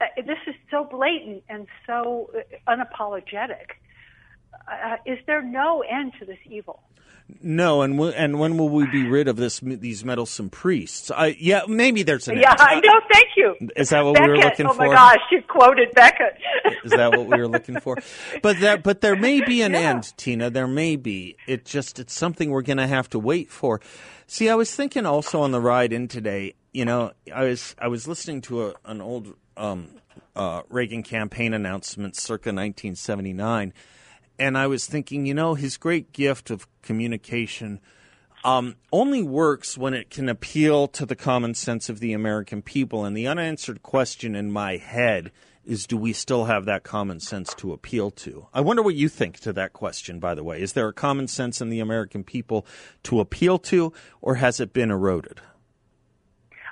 Uh, 0.00 0.04
this 0.16 0.38
is 0.46 0.54
so 0.70 0.84
blatant 0.84 1.42
and 1.48 1.66
so 1.86 2.30
uh, 2.36 2.72
unapologetic. 2.72 3.76
Uh, 4.70 4.96
is 5.06 5.18
there 5.26 5.42
no 5.42 5.82
end 5.82 6.12
to 6.18 6.24
this 6.24 6.38
evil? 6.46 6.82
No, 7.42 7.82
and 7.82 7.94
w- 7.94 8.12
and 8.16 8.38
when 8.38 8.56
will 8.56 8.70
we 8.70 8.86
be 8.86 9.06
rid 9.06 9.28
of 9.28 9.36
this 9.36 9.60
these 9.60 10.02
meddlesome 10.02 10.48
priests? 10.48 11.10
I, 11.10 11.36
yeah, 11.38 11.62
maybe 11.68 12.02
there's 12.02 12.26
an. 12.26 12.34
End. 12.34 12.42
Yeah, 12.42 12.54
I 12.58 12.80
know. 12.80 13.00
Thank 13.12 13.28
you. 13.36 13.54
Is 13.76 13.90
that 13.90 14.02
what 14.02 14.14
Beckett. 14.14 14.30
we 14.30 14.38
were 14.38 14.44
looking 14.44 14.66
oh 14.66 14.72
for? 14.72 14.86
Oh 14.86 14.88
my 14.88 14.94
gosh, 14.94 15.18
you 15.30 15.42
quoted 15.46 15.88
Beckett. 15.94 16.38
is 16.84 16.92
that 16.92 17.10
what 17.10 17.26
we 17.26 17.38
were 17.38 17.48
looking 17.48 17.80
for? 17.80 17.98
But 18.42 18.60
that, 18.60 18.82
but 18.82 19.02
there 19.02 19.14
may 19.14 19.42
be 19.42 19.60
an 19.60 19.72
yeah. 19.72 19.80
end, 19.80 20.16
Tina. 20.16 20.48
There 20.48 20.66
may 20.66 20.96
be. 20.96 21.36
It 21.46 21.66
just 21.66 21.98
it's 21.98 22.14
something 22.14 22.50
we're 22.50 22.62
going 22.62 22.78
to 22.78 22.86
have 22.86 23.10
to 23.10 23.18
wait 23.18 23.50
for. 23.50 23.80
See, 24.26 24.48
I 24.48 24.54
was 24.54 24.74
thinking 24.74 25.04
also 25.04 25.42
on 25.42 25.52
the 25.52 25.60
ride 25.60 25.92
in 25.92 26.08
today. 26.08 26.54
You 26.72 26.86
know, 26.86 27.12
I 27.34 27.44
was 27.44 27.76
I 27.78 27.88
was 27.88 28.08
listening 28.08 28.40
to 28.42 28.68
a, 28.68 28.74
an 28.86 29.02
old 29.02 29.34
um, 29.58 29.88
uh, 30.34 30.62
Reagan 30.70 31.02
campaign 31.02 31.52
announcement 31.52 32.16
circa 32.16 32.48
1979 32.48 33.72
and 34.38 34.56
I 34.56 34.66
was 34.66 34.86
thinking, 34.86 35.26
you 35.26 35.34
know, 35.34 35.54
his 35.54 35.76
great 35.76 36.12
gift 36.12 36.50
of 36.50 36.66
communication 36.82 37.80
um, 38.44 38.76
only 38.92 39.22
works 39.22 39.76
when 39.76 39.94
it 39.94 40.10
can 40.10 40.28
appeal 40.28 40.86
to 40.88 41.04
the 41.04 41.16
common 41.16 41.54
sense 41.54 41.88
of 41.88 41.98
the 41.98 42.12
American 42.12 42.62
people. 42.62 43.04
And 43.04 43.16
the 43.16 43.26
unanswered 43.26 43.82
question 43.82 44.36
in 44.36 44.52
my 44.52 44.76
head 44.76 45.32
is 45.64 45.86
do 45.86 45.96
we 45.96 46.12
still 46.12 46.44
have 46.44 46.64
that 46.64 46.84
common 46.84 47.20
sense 47.20 47.52
to 47.54 47.72
appeal 47.72 48.10
to? 48.10 48.46
I 48.54 48.60
wonder 48.60 48.82
what 48.82 48.94
you 48.94 49.08
think 49.08 49.40
to 49.40 49.52
that 49.54 49.72
question, 49.72 50.20
by 50.20 50.34
the 50.34 50.44
way. 50.44 50.62
Is 50.62 50.72
there 50.72 50.88
a 50.88 50.94
common 50.94 51.26
sense 51.26 51.60
in 51.60 51.68
the 51.68 51.80
American 51.80 52.22
people 52.22 52.64
to 53.02 53.20
appeal 53.20 53.58
to, 53.58 53.92
or 54.22 54.36
has 54.36 54.60
it 54.60 54.72
been 54.72 54.90
eroded? 54.90 55.40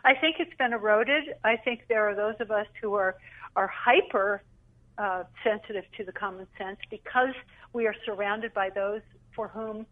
I 0.07 0.15
think 0.15 0.37
it's 0.39 0.57
been 0.57 0.73
eroded. 0.73 1.25
I 1.43 1.57
think 1.57 1.83
there 1.89 2.09
are 2.09 2.15
those 2.15 2.37
of 2.39 2.53
us 2.53 2.67
who 2.81 2.95
are, 2.95 3.17
are 3.57 3.67
hyper 3.67 4.43
uh, 4.99 5.25
sensitive 5.43 5.85
to 5.99 6.05
the 6.05 6.13
common 6.13 6.47
sense 6.57 6.79
because 6.91 7.35
we 7.73 7.87
are 7.87 7.95
surrounded 8.07 8.55
by 8.55 8.71
those 8.71 9.03
for 9.35 9.49
whom 9.49 9.85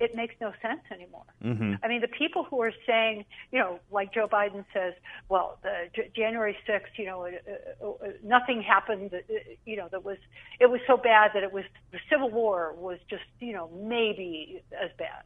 it 0.00 0.16
makes 0.16 0.34
no 0.40 0.52
sense 0.60 0.80
anymore. 0.90 1.26
Mm-hmm. 1.44 1.74
I 1.84 1.88
mean, 1.88 2.00
the 2.00 2.08
people 2.08 2.44
who 2.44 2.60
are 2.62 2.72
saying, 2.86 3.24
you 3.52 3.58
know, 3.58 3.78
like 3.92 4.12
Joe 4.12 4.26
Biden 4.26 4.64
says, 4.72 4.94
well, 5.28 5.58
the 5.62 5.88
J- 5.94 6.10
January 6.16 6.56
6th, 6.68 6.98
you 6.98 7.06
know, 7.06 7.26
uh, 7.26 7.28
uh, 7.84 7.90
uh, 7.90 8.08
nothing 8.24 8.62
happened, 8.62 9.12
uh, 9.12 9.18
you 9.66 9.76
know, 9.76 9.88
that 9.92 10.04
was, 10.04 10.16
it 10.58 10.70
was 10.70 10.80
so 10.86 10.96
bad 10.96 11.32
that 11.34 11.42
it 11.42 11.52
was, 11.52 11.64
the 11.92 11.98
Civil 12.10 12.30
War 12.30 12.74
was 12.74 12.98
just, 13.08 13.24
you 13.40 13.52
know, 13.52 13.70
maybe 13.78 14.62
as 14.72 14.90
bad. 14.98 15.22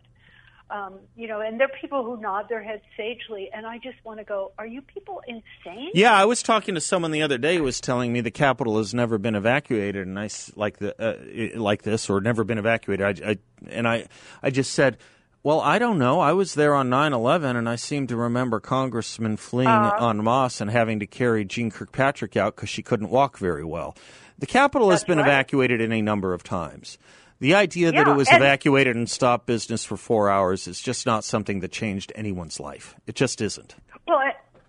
Um, 0.70 1.00
you 1.14 1.28
know, 1.28 1.40
and 1.40 1.60
there 1.60 1.66
are 1.66 1.80
people 1.80 2.04
who 2.04 2.20
nod 2.20 2.46
their 2.48 2.62
heads 2.62 2.82
sagely, 2.96 3.50
and 3.52 3.66
I 3.66 3.78
just 3.78 4.02
want 4.02 4.18
to 4.18 4.24
go, 4.24 4.52
are 4.58 4.66
you 4.66 4.80
people 4.80 5.20
insane? 5.26 5.90
Yeah, 5.92 6.14
I 6.14 6.24
was 6.24 6.42
talking 6.42 6.74
to 6.74 6.80
someone 6.80 7.10
the 7.10 7.22
other 7.22 7.36
day 7.36 7.58
who 7.58 7.64
was 7.64 7.80
telling 7.80 8.12
me 8.12 8.22
the 8.22 8.30
capital 8.30 8.78
has 8.78 8.94
never 8.94 9.18
been 9.18 9.34
evacuated, 9.34 10.06
and 10.06 10.18
I 10.18 10.30
like 10.56 10.78
the 10.78 10.94
uh, 10.98 11.60
like 11.60 11.82
this, 11.82 12.08
or 12.08 12.20
never 12.20 12.44
been 12.44 12.58
evacuated. 12.58 13.22
I, 13.22 13.30
I 13.30 13.38
and 13.68 13.86
I, 13.86 14.06
I 14.42 14.50
just 14.50 14.72
said, 14.72 14.96
well, 15.42 15.60
I 15.60 15.78
don't 15.78 15.98
know. 15.98 16.20
I 16.20 16.32
was 16.32 16.54
there 16.54 16.74
on 16.74 16.88
9/11, 16.88 17.56
and 17.56 17.68
I 17.68 17.76
seem 17.76 18.06
to 18.06 18.16
remember 18.16 18.58
congressmen 18.58 19.36
fleeing 19.36 19.68
uh, 19.68 19.98
en 20.00 20.24
masse 20.24 20.62
and 20.62 20.70
having 20.70 20.98
to 21.00 21.06
carry 21.06 21.44
Jeane 21.44 21.70
Kirkpatrick 21.70 22.36
out 22.36 22.56
because 22.56 22.70
she 22.70 22.82
couldn't 22.82 23.10
walk 23.10 23.36
very 23.36 23.64
well. 23.64 23.94
The 24.38 24.46
capital 24.46 24.90
has 24.90 25.04
been 25.04 25.18
right. 25.18 25.26
evacuated 25.26 25.82
any 25.82 26.00
number 26.00 26.32
of 26.32 26.42
times. 26.42 26.98
The 27.44 27.56
idea 27.56 27.92
yeah, 27.92 28.04
that 28.04 28.10
it 28.10 28.16
was 28.16 28.28
and, 28.28 28.38
evacuated 28.38 28.96
and 28.96 29.06
stopped 29.06 29.44
business 29.44 29.84
for 29.84 29.98
four 29.98 30.30
hours 30.30 30.66
is 30.66 30.80
just 30.80 31.04
not 31.04 31.24
something 31.24 31.60
that 31.60 31.72
changed 31.72 32.10
anyone's 32.14 32.58
life. 32.58 32.94
It 33.06 33.16
just 33.16 33.42
isn't. 33.42 33.74
Well, 34.08 34.18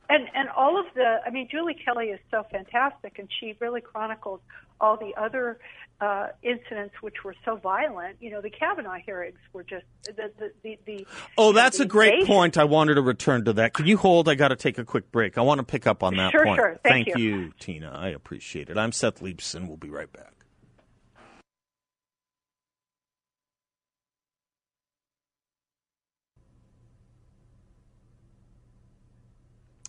and 0.09 0.27
and 0.35 0.49
all 0.49 0.77
of 0.77 0.85
the, 0.93 1.21
I 1.25 1.29
mean, 1.29 1.47
Julie 1.49 1.73
Kelly 1.85 2.07
is 2.07 2.19
so 2.29 2.45
fantastic, 2.51 3.17
and 3.17 3.29
she 3.39 3.55
really 3.61 3.79
chronicles 3.79 4.41
all 4.81 4.97
the 4.97 5.13
other 5.15 5.57
uh, 6.01 6.27
incidents 6.43 6.95
which 6.99 7.23
were 7.23 7.35
so 7.45 7.55
violent. 7.55 8.17
You 8.19 8.31
know, 8.31 8.41
the 8.41 8.49
Kavanaugh 8.49 8.97
hearings 9.05 9.39
were 9.53 9.63
just 9.63 9.85
the 10.05 10.29
the 10.37 10.51
the. 10.61 10.77
the 10.85 11.07
oh, 11.37 11.53
that's 11.53 11.77
the 11.77 11.85
a 11.85 11.87
great 11.87 12.11
invasion. 12.15 12.27
point. 12.27 12.57
I 12.57 12.65
wanted 12.65 12.95
to 12.95 13.01
return 13.01 13.45
to 13.45 13.53
that. 13.53 13.73
Can 13.73 13.85
you 13.85 13.95
hold? 13.95 14.27
I 14.27 14.35
got 14.35 14.49
to 14.49 14.57
take 14.57 14.77
a 14.77 14.83
quick 14.83 15.13
break. 15.13 15.37
I 15.37 15.41
want 15.43 15.59
to 15.59 15.65
pick 15.65 15.87
up 15.87 16.03
on 16.03 16.17
that 16.17 16.31
sure, 16.31 16.43
point. 16.43 16.57
Sure, 16.57 16.77
Thank, 16.83 17.07
Thank 17.07 17.19
you, 17.19 17.53
Tina. 17.57 17.93
I 17.97 18.09
appreciate 18.09 18.69
it. 18.69 18.77
I'm 18.77 18.91
Seth 18.91 19.21
Leibsohn. 19.21 19.65
We'll 19.65 19.77
be 19.77 19.89
right 19.89 20.11
back. 20.11 20.34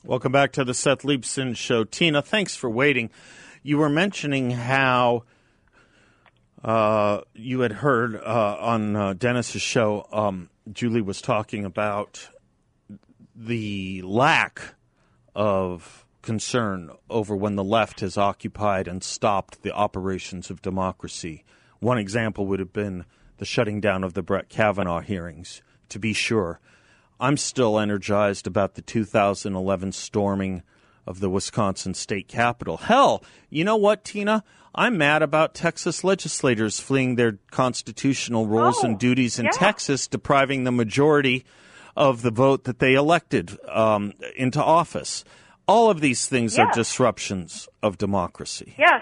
Welcome 0.06 0.30
back 0.30 0.52
to 0.52 0.64
the 0.64 0.72
Seth 0.72 1.02
Leibsohn 1.02 1.56
Show. 1.56 1.82
Tina, 1.82 2.22
thanks 2.22 2.54
for 2.54 2.70
waiting. 2.70 3.10
You 3.64 3.78
were 3.78 3.88
mentioning 3.88 4.52
how 4.52 5.24
uh, 6.62 7.22
you 7.34 7.58
had 7.58 7.72
heard 7.72 8.14
uh, 8.14 8.56
on 8.60 8.94
uh, 8.94 9.14
Dennis's 9.14 9.62
show, 9.62 10.06
um, 10.12 10.48
Julie 10.72 11.00
was 11.00 11.20
talking 11.20 11.64
about 11.64 12.28
the 13.34 14.00
lack 14.02 14.76
of 15.34 16.06
concern 16.22 16.92
over 17.10 17.34
when 17.34 17.56
the 17.56 17.64
left 17.64 17.98
has 17.98 18.16
occupied 18.16 18.86
and 18.86 19.02
stopped 19.02 19.64
the 19.64 19.74
operations 19.74 20.50
of 20.50 20.62
democracy. 20.62 21.44
One 21.80 21.98
example 21.98 22.46
would 22.46 22.60
have 22.60 22.72
been 22.72 23.06
the 23.38 23.44
shutting 23.44 23.80
down 23.80 24.04
of 24.04 24.14
the 24.14 24.22
Brett 24.22 24.48
Kavanaugh 24.48 25.00
hearings, 25.00 25.62
to 25.88 25.98
be 25.98 26.12
sure. 26.12 26.60
I'm 27.18 27.36
still 27.36 27.78
energized 27.78 28.46
about 28.46 28.74
the 28.74 28.82
2011 28.82 29.92
storming 29.92 30.62
of 31.06 31.20
the 31.20 31.30
Wisconsin 31.30 31.94
state 31.94 32.28
capitol. 32.28 32.76
Hell, 32.78 33.22
you 33.48 33.64
know 33.64 33.76
what, 33.76 34.04
Tina? 34.04 34.42
I'm 34.74 34.98
mad 34.98 35.22
about 35.22 35.54
Texas 35.54 36.04
legislators 36.04 36.78
fleeing 36.80 37.14
their 37.14 37.38
constitutional 37.50 38.46
roles 38.46 38.78
Oh, 38.82 38.86
and 38.88 38.98
duties 38.98 39.38
in 39.38 39.46
yeah. 39.46 39.52
Texas, 39.52 40.06
depriving 40.06 40.64
the 40.64 40.72
majority 40.72 41.44
of 41.96 42.20
the 42.20 42.30
vote 42.30 42.64
that 42.64 42.78
they 42.78 42.92
elected 42.94 43.56
um, 43.70 44.12
into 44.36 44.62
office. 44.62 45.24
All 45.66 45.88
of 45.90 46.00
these 46.00 46.26
things 46.28 46.58
are 46.58 46.70
disruptions 46.72 47.68
of 47.82 47.96
democracy. 47.98 48.74
Yes, 48.78 49.00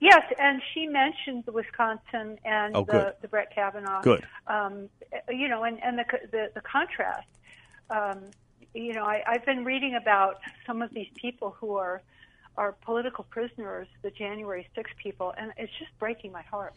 yes, 0.00 0.20
and 0.38 0.60
she 0.74 0.86
mentioned 0.86 1.44
the 1.46 1.52
Wisconsin 1.52 2.38
and 2.44 2.76
Oh, 2.76 2.84
the, 2.84 3.14
the 3.22 3.28
Brett 3.28 3.54
Kavanaugh. 3.54 4.02
Good. 4.02 4.24
Um, 4.46 4.88
you 5.30 5.48
know, 5.48 5.64
and 5.64 5.82
and 5.82 5.98
the 5.98 6.04
the, 6.30 6.50
the 6.54 6.60
contrast. 6.60 7.26
Um, 7.90 8.30
you 8.74 8.92
know, 8.92 9.04
I, 9.04 9.22
I've 9.26 9.46
been 9.46 9.64
reading 9.64 9.94
about 9.94 10.40
some 10.66 10.82
of 10.82 10.92
these 10.92 11.08
people 11.16 11.56
who 11.58 11.76
are 11.76 12.02
are 12.56 12.72
political 12.72 13.24
prisoners, 13.24 13.86
the 14.02 14.10
January 14.10 14.66
6 14.74 14.90
people, 15.02 15.34
and 15.36 15.52
it's 15.58 15.72
just 15.78 15.90
breaking 15.98 16.32
my 16.32 16.42
heart. 16.42 16.74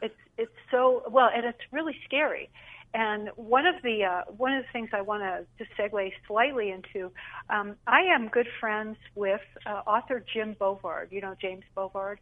It's 0.00 0.18
it's 0.36 0.54
so 0.70 1.04
well, 1.08 1.30
and 1.34 1.44
it's 1.44 1.60
really 1.70 1.96
scary. 2.04 2.50
And 2.94 3.30
one 3.36 3.66
of 3.66 3.76
the 3.82 4.04
uh, 4.04 4.22
one 4.36 4.52
of 4.52 4.64
the 4.64 4.68
things 4.72 4.90
I 4.92 5.00
want 5.00 5.22
to 5.22 5.46
just 5.58 5.70
segue 5.78 6.12
slightly 6.26 6.70
into, 6.70 7.12
um, 7.48 7.76
I 7.86 8.00
am 8.00 8.28
good 8.28 8.48
friends 8.60 8.96
with 9.14 9.40
uh, 9.64 9.82
author 9.86 10.24
Jim 10.32 10.56
Bovard. 10.60 11.12
You 11.12 11.20
know 11.20 11.34
James 11.40 11.64
Bovard. 11.76 12.18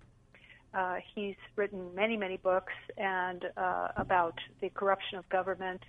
Uh, 0.72 0.96
he's 1.14 1.36
written 1.56 1.92
many 1.94 2.16
many 2.16 2.36
books 2.36 2.74
and 2.98 3.46
uh, 3.56 3.88
about 3.96 4.38
the 4.60 4.68
corruption 4.68 5.18
of 5.18 5.28
government. 5.30 5.82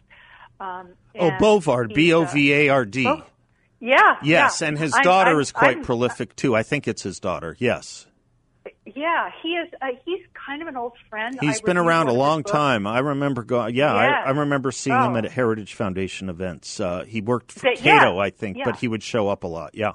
Um, 0.62 0.90
Oh, 1.20 1.32
Bovard, 1.32 1.90
he's, 1.90 1.96
B 1.96 2.14
uh, 2.14 2.18
O 2.18 2.26
V 2.26 2.54
A 2.54 2.70
R 2.70 2.86
D. 2.86 3.04
Yeah. 3.04 4.18
Yes, 4.24 4.62
yeah. 4.62 4.68
and 4.68 4.78
his 4.78 4.94
I'm- 4.94 5.04
daughter 5.04 5.32
I'm- 5.32 5.40
is 5.42 5.52
quite 5.52 5.78
I'm- 5.78 5.84
prolific 5.84 6.36
too. 6.36 6.56
I 6.56 6.64
think 6.64 6.88
it's 6.88 7.02
his 7.04 7.20
daughter. 7.20 7.56
Yes. 7.60 8.08
Yeah, 8.86 9.30
he 9.42 9.50
is. 9.50 9.70
Uh, 9.82 9.88
he's 10.06 10.22
kind 10.34 10.62
of 10.62 10.68
an 10.68 10.78
old 10.78 10.94
friend. 11.10 11.38
He's 11.42 11.62
I 11.62 11.66
been 11.66 11.78
around 11.78 12.08
a 12.10 12.14
one 12.14 12.40
of 12.40 12.46
his 12.46 12.54
long 12.54 12.62
time. 12.62 12.88
I 12.88 13.00
remember 13.00 13.44
going. 13.44 13.74
Yeah, 13.76 13.94
Yeah. 13.94 14.22
I, 14.24 14.28
I 14.28 14.30
remember 14.32 14.72
seeing 14.72 14.96
him 14.96 15.14
Oh. 15.14 15.18
at 15.18 15.26
Heritage 15.32 15.74
Foundation 15.74 16.30
events. 16.30 16.80
Uh, 16.80 17.04
he 17.08 17.22
worked 17.22 17.52
for 17.52 17.62
But, 17.62 17.82
yeah, 17.84 18.00
Cato, 18.00 18.20
I 18.20 18.30
think, 18.30 18.58
yeah. 18.58 18.66
but 18.66 18.78
he 18.78 18.88
would 18.88 19.02
show 19.04 19.30
up 19.30 19.44
a 19.44 19.48
lot. 19.48 19.72
Yeah. 19.74 19.94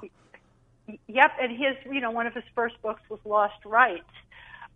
Yep, 1.07 1.31
and 1.41 1.51
his, 1.51 1.75
you 1.91 1.99
know, 2.01 2.11
one 2.11 2.27
of 2.27 2.33
his 2.33 2.43
first 2.55 2.81
books 2.81 3.01
was 3.09 3.19
Lost 3.25 3.63
Rights, 3.65 4.03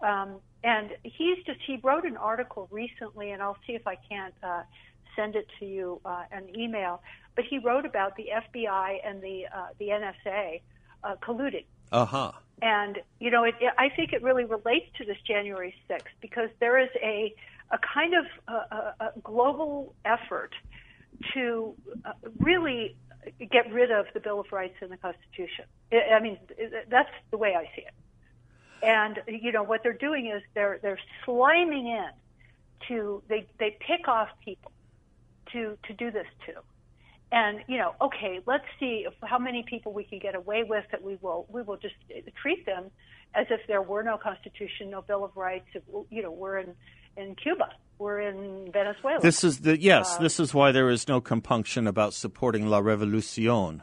um, 0.02 0.36
and 0.64 0.90
he's 1.04 1.38
just 1.46 1.60
he 1.66 1.80
wrote 1.84 2.06
an 2.06 2.18
article 2.18 2.68
recently, 2.72 3.32
and 3.32 3.42
I'll 3.42 3.58
see 3.66 3.74
if 3.74 3.88
I 3.88 3.96
can't 4.10 4.34
uh, 4.44 4.64
send 5.16 5.36
it 5.36 5.48
to 5.60 5.66
you 5.66 6.02
uh, 6.06 6.24
an 6.32 6.48
email. 6.58 7.02
But 7.36 7.46
he 7.50 7.60
wrote 7.60 7.86
about 7.86 8.16
the 8.18 8.28
FBI 8.34 8.98
and 9.06 9.22
the 9.22 9.46
uh, 9.56 9.68
the 9.80 9.88
NSA 9.90 10.62
uh, 11.04 11.16
colluding, 11.22 11.66
Uh 11.92 12.06
huh. 12.06 12.32
and 12.62 13.00
you 13.20 13.32
know, 13.32 13.44
it, 13.46 13.56
it, 13.62 13.74
I 13.78 13.90
think 13.90 14.12
it 14.14 14.22
really 14.22 14.44
relates 14.46 14.88
to 14.98 15.06
this 15.06 15.18
January 15.26 15.74
6th 15.90 16.02
because 16.22 16.50
there 16.60 16.78
is 16.78 16.90
a 17.02 17.34
a 17.72 17.78
kind 17.80 18.14
of 18.16 18.26
uh, 18.50 18.94
a, 19.00 19.06
a 19.06 19.12
global 19.24 19.96
effort 20.04 20.52
to 21.34 21.74
uh, 22.04 22.12
really 22.40 22.96
get 23.52 23.72
rid 23.72 23.92
of 23.92 24.08
the 24.14 24.20
Bill 24.20 24.40
of 24.42 24.52
Rights 24.52 24.76
and 24.82 24.92
the 24.92 24.98
Constitution. 24.98 25.66
I 25.92 26.16
I 26.16 26.20
mean, 26.20 26.38
it- 26.58 26.90
that's 26.90 27.10
the 27.32 27.38
way 27.38 27.56
I 27.56 27.64
see 27.76 27.84
it. 27.84 27.94
And 28.84 29.22
you 29.28 29.52
know 29.52 29.64
what 29.64 29.84
they're 29.84 29.94
doing 29.94 30.28
is 30.28 30.42
they're 30.54 30.80
they're 30.82 31.00
sliming 31.26 31.86
in 31.86 32.10
to 32.88 33.24
they 33.30 33.48
they 33.60 33.78
pick 33.80 34.08
off 34.08 34.30
people 34.44 34.72
to 35.54 35.78
to 35.88 35.94
do 35.94 36.12
this 36.12 36.28
to. 36.48 36.54
And 37.32 37.60
you 37.68 37.78
know, 37.78 37.94
okay, 38.02 38.40
let's 38.46 38.66
see 38.80 39.06
if, 39.08 39.14
how 39.24 39.40
many 39.40 39.64
people 39.68 39.94
we 39.94 40.04
can 40.04 40.20
get 40.20 40.36
away 40.36 40.64
with 40.68 40.84
that 40.92 41.02
we 41.02 41.18
will 41.22 41.48
we 41.50 41.62
will 41.62 41.78
just 41.78 41.96
treat 42.42 42.66
them 42.66 42.92
as 43.34 43.48
if 43.50 43.62
there 43.68 43.82
were 43.82 44.04
no 44.04 44.18
constitution, 44.18 44.90
no 44.90 45.02
Bill 45.02 45.24
of 45.24 45.36
Rights. 45.38 45.68
If, 45.74 45.84
you 46.10 46.22
know, 46.22 46.32
we're 46.32 46.60
in 46.60 46.76
in 47.18 47.36
Cuba, 47.36 47.70
we're 48.00 48.20
in 48.22 48.70
Venezuela. 48.72 49.20
This 49.22 49.44
is 49.44 49.62
the 49.62 49.80
yes. 49.80 50.18
Uh, 50.18 50.24
this 50.24 50.40
is 50.40 50.54
why 50.54 50.72
there 50.72 50.90
is 50.90 51.08
no 51.08 51.22
compunction 51.22 51.88
about 51.88 52.14
supporting 52.14 52.68
La 52.68 52.80
Revolucion, 52.80 53.82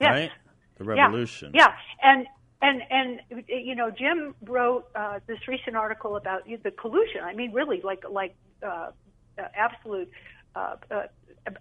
Yes. 0.00 0.08
right? 0.10 0.30
The 0.78 0.84
revolution. 0.84 1.50
Yeah, 1.54 1.72
and 2.02 2.26
and 2.62 2.82
and 2.90 3.20
you 3.48 3.74
know, 3.74 3.90
Jim 3.90 4.34
wrote 4.42 4.86
uh, 4.94 5.20
this 5.26 5.38
recent 5.48 5.76
article 5.76 6.16
about 6.16 6.44
the 6.46 6.70
collusion. 6.70 7.22
I 7.22 7.34
mean, 7.34 7.52
really, 7.52 7.80
like 7.82 8.04
like 8.08 8.36
uh, 8.62 8.90
uh, 9.38 9.42
absolute. 9.54 10.10
Uh, 10.54 10.76
uh, 10.90 11.02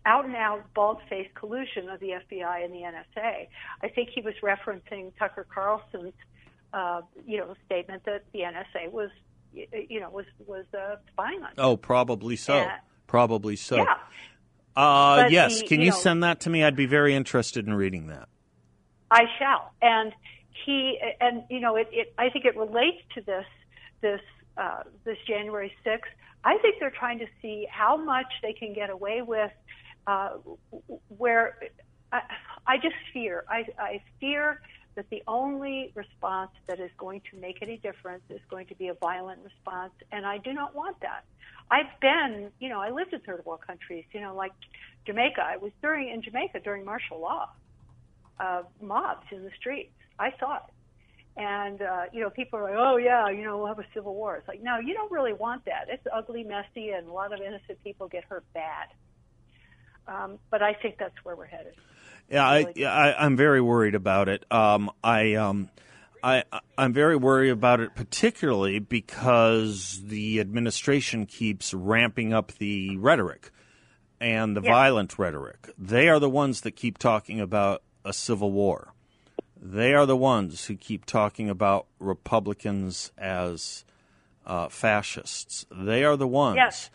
out 0.05 0.25
and 0.25 0.35
out, 0.35 0.63
bald 0.73 0.99
faced 1.09 1.33
collusion 1.35 1.89
of 1.89 1.99
the 1.99 2.09
FBI 2.09 2.63
and 2.65 2.73
the 2.73 2.79
NSA. 2.79 3.47
I 3.81 3.87
think 3.89 4.09
he 4.13 4.21
was 4.21 4.33
referencing 4.43 5.11
Tucker 5.17 5.45
Carlson's, 5.53 6.13
uh, 6.73 7.01
you 7.25 7.37
know, 7.37 7.55
statement 7.65 8.03
that 8.05 8.23
the 8.33 8.39
NSA 8.39 8.91
was, 8.91 9.09
you 9.53 9.99
know, 9.99 10.09
was 10.09 10.25
was 10.45 10.65
uh, 10.77 10.95
spying 11.11 11.41
on. 11.43 11.51
Oh, 11.57 11.77
probably 11.77 12.35
so. 12.35 12.55
Yeah. 12.57 12.77
Probably 13.07 13.55
so. 13.55 13.77
Yeah, 13.77 13.95
Uh, 14.75 15.27
yes. 15.29 15.61
the- 15.61 15.67
Can 15.67 15.79
you 15.79 15.85
you 15.85 15.91
know- 15.91 15.97
send 15.97 16.23
that 16.23 16.41
to 16.41 16.49
me? 16.49 16.63
I'd 16.63 16.75
be 16.75 16.85
very 16.85 17.15
interested 17.15 17.65
in 17.65 17.73
reading 17.73 18.07
that. 18.07 18.27
I 19.09 19.23
shall. 19.39 19.71
And 19.81 20.11
he 20.65 20.99
and 21.21 21.43
you 21.49 21.61
know 21.61 21.77
it, 21.77 21.87
it 21.93 22.13
I 22.17 22.29
think 22.29 22.43
it 22.45 22.57
relates 22.57 22.97
to 23.15 23.21
this 23.21 23.45
this 24.01 24.19
uh, 24.57 24.83
this 25.05 25.17
January 25.27 25.71
6th. 25.85 26.01
I 26.43 26.57
think 26.59 26.75
they're 26.79 26.89
trying 26.89 27.19
to 27.19 27.27
see 27.41 27.67
how 27.69 27.97
much 27.97 28.31
they 28.41 28.53
can 28.53 28.73
get 28.73 28.89
away 28.89 29.21
with. 29.21 29.51
Uh, 30.05 30.37
where 31.09 31.59
I, 32.13 32.21
I 32.65 32.77
just 32.77 32.95
fear 33.11 33.43
I, 33.49 33.65
I 33.77 34.01
fear 34.21 34.61
that 34.95 35.09
the 35.09 35.21
only 35.27 35.91
response 35.95 36.51
that 36.67 36.79
is 36.79 36.89
going 36.97 37.21
to 37.31 37.37
make 37.37 37.61
any 37.61 37.77
difference 37.77 38.23
is 38.29 38.39
going 38.49 38.65
to 38.67 38.75
be 38.75 38.87
a 38.87 38.95
violent 38.95 39.39
response, 39.43 39.93
and 40.11 40.25
I 40.25 40.39
do 40.39 40.53
not 40.53 40.73
want 40.75 40.99
that. 41.01 41.23
I've 41.69 41.99
been, 42.01 42.51
you 42.59 42.69
know, 42.69 42.81
I 42.81 42.89
lived 42.89 43.13
in 43.13 43.19
third 43.19 43.45
world 43.45 43.61
countries, 43.65 44.05
you 44.11 44.21
know, 44.21 44.35
like 44.35 44.53
Jamaica. 45.05 45.41
I 45.41 45.57
was 45.57 45.71
during 45.81 46.09
in 46.09 46.21
Jamaica 46.21 46.61
during 46.61 46.83
martial 46.83 47.19
law 47.21 47.49
uh, 48.39 48.63
mobs 48.81 49.25
in 49.31 49.43
the 49.43 49.51
streets. 49.59 49.93
I 50.17 50.33
saw 50.39 50.57
it. 50.57 50.63
And, 51.37 51.83
uh, 51.83 52.03
you 52.11 52.21
know, 52.21 52.31
people 52.31 52.57
are 52.57 52.63
like, 52.63 52.73
oh, 52.75 52.97
yeah, 52.97 53.29
you 53.29 53.43
know, 53.43 53.59
we'll 53.59 53.67
have 53.67 53.77
a 53.77 53.85
civil 53.93 54.15
war. 54.15 54.37
It's 54.37 54.47
like, 54.47 54.63
no, 54.63 54.79
you 54.79 54.95
don't 54.95 55.11
really 55.11 55.33
want 55.33 55.65
that. 55.65 55.85
It's 55.87 56.05
ugly, 56.11 56.43
messy, 56.43 56.89
and 56.89 57.07
a 57.07 57.13
lot 57.13 57.31
of 57.31 57.39
innocent 57.39 57.83
people 57.83 58.07
get 58.07 58.23
hurt 58.23 58.43
bad. 58.55 58.87
Um, 60.07 60.39
but 60.49 60.63
I 60.63 60.73
think 60.73 60.95
that's 60.97 61.13
where 61.23 61.35
we're 61.35 61.45
headed. 61.45 61.75
Yeah, 62.29 62.47
I, 62.47 62.59
Really. 62.59 62.73
yeah, 62.77 62.91
I, 62.91 63.23
I'm 63.23 63.37
very 63.37 63.61
worried 63.61 63.93
about 63.93 64.29
it. 64.29 64.51
Um, 64.51 64.89
I, 65.03 65.35
um, 65.35 65.69
I, 66.23 66.43
I'm 66.75 66.91
very 66.91 67.15
worried 67.15 67.51
about 67.51 67.81
it, 67.81 67.93
particularly 67.93 68.79
because 68.79 70.01
the 70.05 70.39
administration 70.39 71.27
keeps 71.27 71.73
ramping 71.73 72.33
up 72.33 72.53
the 72.53 72.97
rhetoric 72.97 73.51
and 74.19 74.57
the 74.57 74.61
Yeah. 74.61 74.71
violent 74.71 75.19
rhetoric. 75.19 75.69
They 75.77 76.09
are 76.09 76.19
the 76.19 76.29
ones 76.29 76.61
that 76.61 76.71
keep 76.71 76.97
talking 76.97 77.39
about 77.39 77.83
a 78.03 78.11
civil 78.11 78.51
war. 78.51 78.93
They 79.61 79.93
are 79.93 80.05
the 80.05 80.17
ones 80.17 80.65
who 80.65 80.75
keep 80.75 81.05
talking 81.05 81.49
about 81.49 81.87
Republicans 81.99 83.11
as 83.17 83.85
uh, 84.45 84.69
fascists. 84.69 85.65
They 85.71 86.03
are 86.03 86.15
the 86.15 86.27
ones 86.27 86.55
Yes. 86.57 86.89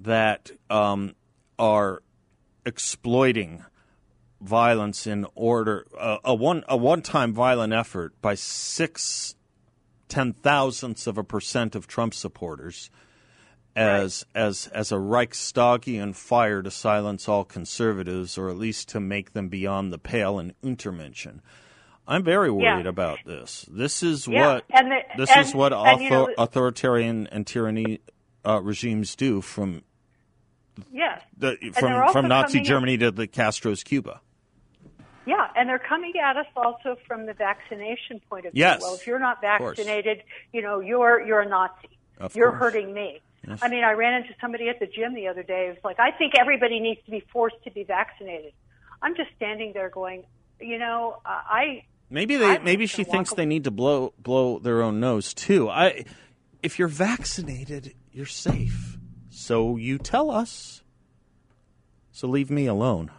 that 0.00 0.50
um, 0.68 1.14
are 1.58 2.02
exploiting 2.66 3.64
violence 4.40 5.06
in 5.06 5.26
order 5.34 5.86
uh, 5.98 6.18
a 6.24 6.34
one 6.34 6.64
a 6.68 6.76
one 6.76 7.02
time 7.02 7.32
violent 7.32 7.72
effort 7.72 8.20
by 8.20 8.34
six 8.34 9.34
ten 10.08 10.32
thousandths 10.32 11.06
of 11.06 11.18
a 11.18 11.24
percent 11.24 11.74
of 11.74 11.86
Trump 11.86 12.14
supporters 12.14 12.90
as 13.74 14.24
as 14.34 14.68
as 14.68 14.92
a 14.92 14.96
Reichstagian 14.96 16.14
fire 16.14 16.62
to 16.62 16.70
silence 16.70 17.28
all 17.28 17.44
conservatives 17.44 18.36
or 18.38 18.48
at 18.48 18.56
least 18.56 18.88
to 18.90 19.00
make 19.00 19.32
them 19.32 19.48
beyond 19.48 19.92
the 19.92 19.98
pale 19.98 20.38
in 20.38 20.52
Untermenschen. 20.62 21.40
I'm 22.10 22.24
very 22.24 22.50
worried 22.50 22.84
Yeah. 22.84 22.88
about 22.88 23.18
this. 23.26 23.66
This 23.70 24.02
is 24.02 24.26
Yeah, 24.26 24.54
what 24.54 24.64
and 24.70 24.90
the- 24.90 25.02
this 25.18 25.30
and- 25.30 25.40
is 25.46 25.54
what 25.54 25.72
and, 25.74 26.00
you 26.02 26.08
know, 26.10 26.28
authoritarian 26.38 27.26
and 27.28 27.46
tyranny 27.46 28.00
uh, 28.46 28.60
regimes 28.62 29.14
do 29.14 29.40
from 29.42 29.82
Yes. 30.92 31.20
the, 31.36 31.56
from 31.78 32.10
from 32.12 32.28
Nazi 32.28 32.60
Germany 32.60 32.96
to 32.98 33.10
the 33.10 33.26
Castro's 33.26 33.82
Cuba. 33.82 34.20
Yeah, 35.26 35.48
and 35.56 35.68
they're 35.68 35.78
coming 35.78 36.14
at 36.22 36.36
us 36.38 36.46
also 36.56 36.96
from 37.06 37.26
the 37.26 37.34
vaccination 37.34 38.20
point 38.30 38.46
of 38.46 38.52
view. 38.54 38.60
Yes, 38.60 38.80
Well, 38.80 38.94
if 38.94 39.06
you're 39.06 39.18
not 39.18 39.42
vaccinated, 39.42 40.22
you 40.52 40.62
know, 40.62 40.80
you're 40.80 41.20
you're 41.20 41.40
a 41.40 41.48
Nazi. 41.48 41.88
Of 42.18 42.34
you're 42.34 42.50
course. 42.50 42.72
hurting 42.74 42.94
me. 42.94 43.20
I 43.62 43.68
mean, 43.68 43.84
I 43.84 43.92
ran 43.92 44.14
into 44.22 44.34
somebody 44.40 44.68
at 44.68 44.80
the 44.80 44.86
gym 44.86 45.14
the 45.14 45.28
other 45.28 45.42
day. 45.42 45.66
It 45.66 45.70
was 45.70 45.84
like, 45.84 46.00
I 46.00 46.10
think 46.10 46.34
everybody 46.38 46.80
needs 46.80 47.00
to 47.04 47.10
be 47.10 47.20
forced 47.32 47.62
to 47.64 47.70
be 47.70 47.82
vaccinated. 47.84 48.52
I'm 49.02 49.14
just 49.14 49.30
standing 49.36 49.72
there 49.74 49.88
going, 49.90 50.24
you 50.60 50.78
know, 50.78 51.20
uh, 51.24 51.28
I 51.48 51.84
Maybe 52.10 52.36
they 52.36 52.56
I'm 52.56 52.64
maybe 52.64 52.86
she 52.86 53.04
thinks 53.04 53.30
walk 53.30 53.36
they 53.36 53.46
need 53.46 53.64
to 53.64 53.70
blow 53.70 54.14
blow 54.18 54.58
their 54.58 54.82
own 54.82 55.00
nose 55.00 55.34
too. 55.34 55.68
I 55.68 56.04
if 56.62 56.78
you're 56.78 56.88
vaccinated, 56.88 57.94
you're 58.12 58.26
safe. 58.26 58.96
So 59.28 59.76
you 59.76 59.98
tell 59.98 60.30
us. 60.30 60.82
So 62.10 62.26
leave 62.26 62.50
me 62.50 62.66
alone. 62.66 63.10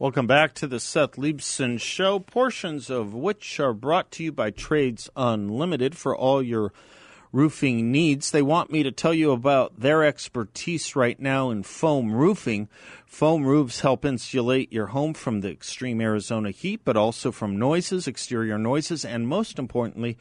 Welcome 0.00 0.26
back 0.26 0.54
to 0.54 0.66
the 0.66 0.80
Seth 0.80 1.16
Leibsohn 1.16 1.78
Show, 1.78 2.20
portions 2.20 2.88
of 2.88 3.12
which 3.12 3.60
are 3.60 3.74
brought 3.74 4.10
to 4.12 4.24
you 4.24 4.32
by 4.32 4.48
Trades 4.50 5.10
Unlimited 5.14 5.94
for 5.94 6.16
all 6.16 6.42
your 6.42 6.72
roofing 7.32 7.92
needs. 7.92 8.30
They 8.30 8.40
want 8.40 8.72
me 8.72 8.82
to 8.82 8.92
tell 8.92 9.12
you 9.12 9.30
about 9.30 9.78
their 9.78 10.02
expertise 10.02 10.96
right 10.96 11.20
now 11.20 11.50
in 11.50 11.64
foam 11.64 12.14
roofing. 12.14 12.70
Foam 13.04 13.44
roofs 13.44 13.80
help 13.80 14.06
insulate 14.06 14.72
your 14.72 14.86
home 14.86 15.12
from 15.12 15.42
the 15.42 15.50
extreme 15.50 16.00
Arizona 16.00 16.50
heat, 16.50 16.80
but 16.82 16.96
also 16.96 17.30
from 17.30 17.58
noises, 17.58 18.08
exterior 18.08 18.56
noises, 18.56 19.04
and 19.04 19.28
most 19.28 19.58
importantly, 19.58 20.16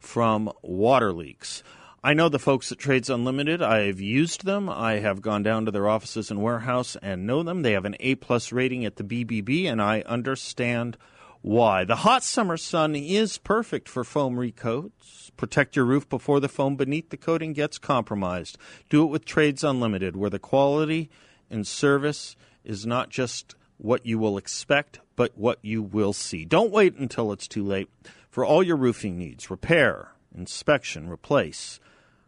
from 0.00 0.50
water 0.60 1.12
leaks. 1.12 1.62
I 2.02 2.14
know 2.14 2.30
the 2.30 2.38
folks 2.38 2.72
at 2.72 2.78
Trades 2.78 3.10
Unlimited. 3.10 3.60
I've 3.60 4.00
used 4.00 4.46
them. 4.46 4.70
I 4.70 5.00
have 5.00 5.20
gone 5.20 5.42
down 5.42 5.66
to 5.66 5.70
their 5.70 5.86
offices 5.86 6.30
and 6.30 6.40
warehouse 6.40 6.96
and 7.02 7.26
know 7.26 7.42
them. 7.42 7.60
They 7.60 7.72
have 7.72 7.84
an 7.84 7.96
A 8.00 8.14
plus 8.14 8.52
rating 8.52 8.86
at 8.86 8.96
the 8.96 9.04
BBB, 9.04 9.66
and 9.66 9.82
I 9.82 10.00
understand 10.06 10.96
why. 11.42 11.84
The 11.84 11.96
hot 11.96 12.22
summer 12.22 12.56
sun 12.56 12.96
is 12.96 13.36
perfect 13.36 13.86
for 13.86 14.02
foam 14.02 14.40
recoats. 14.40 15.30
Protect 15.36 15.76
your 15.76 15.84
roof 15.84 16.08
before 16.08 16.40
the 16.40 16.48
foam 16.48 16.76
beneath 16.76 17.10
the 17.10 17.18
coating 17.18 17.52
gets 17.52 17.76
compromised. 17.76 18.56
Do 18.88 19.02
it 19.02 19.10
with 19.10 19.26
Trades 19.26 19.62
Unlimited, 19.62 20.16
where 20.16 20.30
the 20.30 20.38
quality 20.38 21.10
and 21.50 21.66
service 21.66 22.34
is 22.64 22.86
not 22.86 23.10
just 23.10 23.54
what 23.76 24.06
you 24.06 24.18
will 24.18 24.38
expect, 24.38 25.00
but 25.16 25.36
what 25.36 25.58
you 25.60 25.82
will 25.82 26.14
see. 26.14 26.46
Don't 26.46 26.72
wait 26.72 26.96
until 26.96 27.30
it's 27.30 27.46
too 27.46 27.64
late. 27.64 27.90
For 28.30 28.42
all 28.42 28.62
your 28.62 28.76
roofing 28.76 29.18
needs, 29.18 29.50
repair, 29.50 30.12
inspection, 30.34 31.10
replace, 31.10 31.78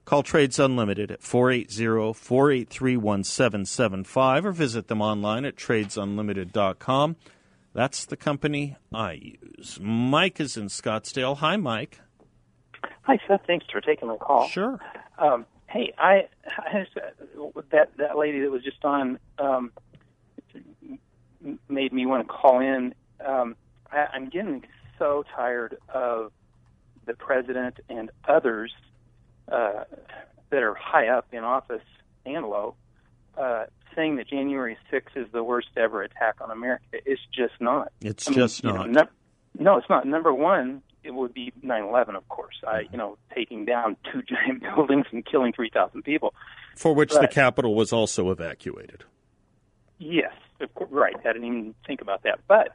Call 0.04 0.22
Trades 0.22 0.58
Unlimited 0.58 1.10
at 1.10 1.22
480 1.22 2.12
483 2.14 2.96
1775 2.96 4.46
or 4.46 4.52
visit 4.52 4.88
them 4.88 5.00
online 5.00 5.44
at 5.44 5.56
tradesunlimited.com. 5.56 7.16
That's 7.74 8.04
the 8.04 8.16
company 8.16 8.76
I 8.92 9.12
use. 9.12 9.78
Mike 9.80 10.40
is 10.40 10.56
in 10.56 10.66
Scottsdale. 10.66 11.38
Hi, 11.38 11.56
Mike. 11.56 12.00
Hi, 13.02 13.18
Seth. 13.26 13.42
Thanks 13.46 13.66
for 13.70 13.80
taking 13.80 14.08
my 14.08 14.16
call. 14.16 14.48
Sure. 14.48 14.78
Um, 15.18 15.46
hey, 15.68 15.92
I, 15.96 16.28
I 16.58 16.86
that 17.70 17.96
that 17.96 18.18
lady 18.18 18.40
that 18.40 18.50
was 18.50 18.62
just 18.62 18.84
on 18.84 19.18
um, 19.38 19.72
made 21.68 21.92
me 21.92 22.06
want 22.06 22.26
to 22.26 22.32
call 22.32 22.60
in. 22.60 22.94
Um, 23.24 23.56
I, 23.90 24.06
I'm 24.12 24.28
getting 24.28 24.64
so 24.98 25.24
tired 25.34 25.78
of 25.88 26.32
the 27.06 27.14
president 27.14 27.78
and 27.88 28.10
others 28.28 28.72
uh, 29.50 29.84
that 30.50 30.62
are 30.62 30.74
high 30.74 31.08
up 31.08 31.26
in 31.32 31.44
office 31.44 31.82
and 32.24 32.46
low 32.46 32.76
uh, 33.36 33.64
saying 33.94 34.16
that 34.16 34.28
January 34.28 34.76
6th 34.92 35.16
is 35.16 35.26
the 35.32 35.42
worst 35.42 35.68
ever 35.76 36.02
attack 36.02 36.36
on 36.40 36.50
America. 36.50 36.84
It's 36.92 37.20
just 37.34 37.54
not. 37.60 37.92
It's 38.00 38.28
I 38.28 38.32
just 38.32 38.64
mean, 38.64 38.74
not. 38.74 38.90
Know, 38.90 39.02
no, 39.02 39.08
no, 39.72 39.76
it's 39.78 39.88
not. 39.88 40.06
Number 40.06 40.32
one, 40.32 40.82
it 41.04 41.12
would 41.12 41.34
be 41.34 41.52
9/11, 41.64 42.16
of 42.16 42.28
course. 42.28 42.56
I, 42.66 42.82
you 42.90 42.98
know, 42.98 43.18
taking 43.34 43.64
down 43.64 43.96
two 44.10 44.22
giant 44.28 44.62
buildings 44.62 45.06
and 45.12 45.24
killing 45.24 45.52
3,000 45.52 46.02
people. 46.02 46.34
For 46.76 46.94
which 46.94 47.10
but, 47.10 47.22
the 47.22 47.28
capital 47.28 47.74
was 47.74 47.92
also 47.92 48.30
evacuated. 48.30 49.04
Yes, 49.98 50.32
of 50.60 50.74
course, 50.74 50.90
right. 50.90 51.14
I 51.18 51.32
didn't 51.32 51.44
even 51.44 51.74
think 51.86 52.00
about 52.00 52.22
that. 52.22 52.40
But 52.48 52.74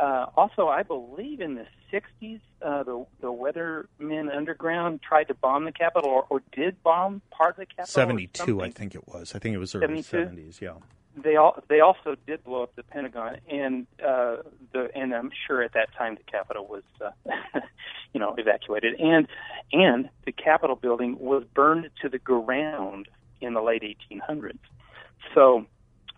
uh, 0.00 0.30
also, 0.34 0.68
I 0.68 0.82
believe 0.82 1.42
in 1.42 1.56
the 1.56 1.66
60s, 1.92 2.40
uh, 2.62 2.82
the 2.84 3.04
the 3.20 3.28
Weathermen 3.28 4.34
Underground 4.34 5.02
tried 5.02 5.24
to 5.24 5.34
bomb 5.34 5.66
the 5.66 5.72
Capitol, 5.72 6.08
or, 6.08 6.26
or 6.30 6.42
did 6.52 6.82
bomb 6.82 7.20
part 7.30 7.50
of 7.50 7.56
the 7.56 7.66
Capitol. 7.66 7.86
72, 7.86 8.62
I 8.62 8.70
think 8.70 8.94
it 8.94 9.06
was. 9.06 9.34
I 9.34 9.38
think 9.38 9.54
it 9.54 9.58
was 9.58 9.74
early 9.74 10.02
72? 10.02 10.42
70s. 10.42 10.60
Yeah. 10.62 10.74
They 11.22 11.36
all 11.36 11.62
they 11.68 11.80
also 11.80 12.16
did 12.26 12.42
blow 12.44 12.62
up 12.62 12.74
the 12.76 12.82
Pentagon, 12.82 13.40
and 13.50 13.86
uh, 14.02 14.36
the 14.72 14.88
and 14.94 15.12
I'm 15.12 15.32
sure 15.46 15.62
at 15.62 15.74
that 15.74 15.92
time 15.98 16.14
the 16.14 16.22
Capitol 16.22 16.66
was, 16.66 16.84
uh, 17.04 17.60
you 18.14 18.20
know, 18.20 18.34
evacuated, 18.38 18.98
and 18.98 19.26
and 19.72 20.08
the 20.24 20.32
Capitol 20.32 20.76
building 20.76 21.18
was 21.18 21.44
burned 21.52 21.90
to 22.00 22.08
the 22.08 22.18
ground 22.18 23.08
in 23.42 23.52
the 23.52 23.60
late 23.60 23.82
1800s. 23.82 24.58
So, 25.34 25.66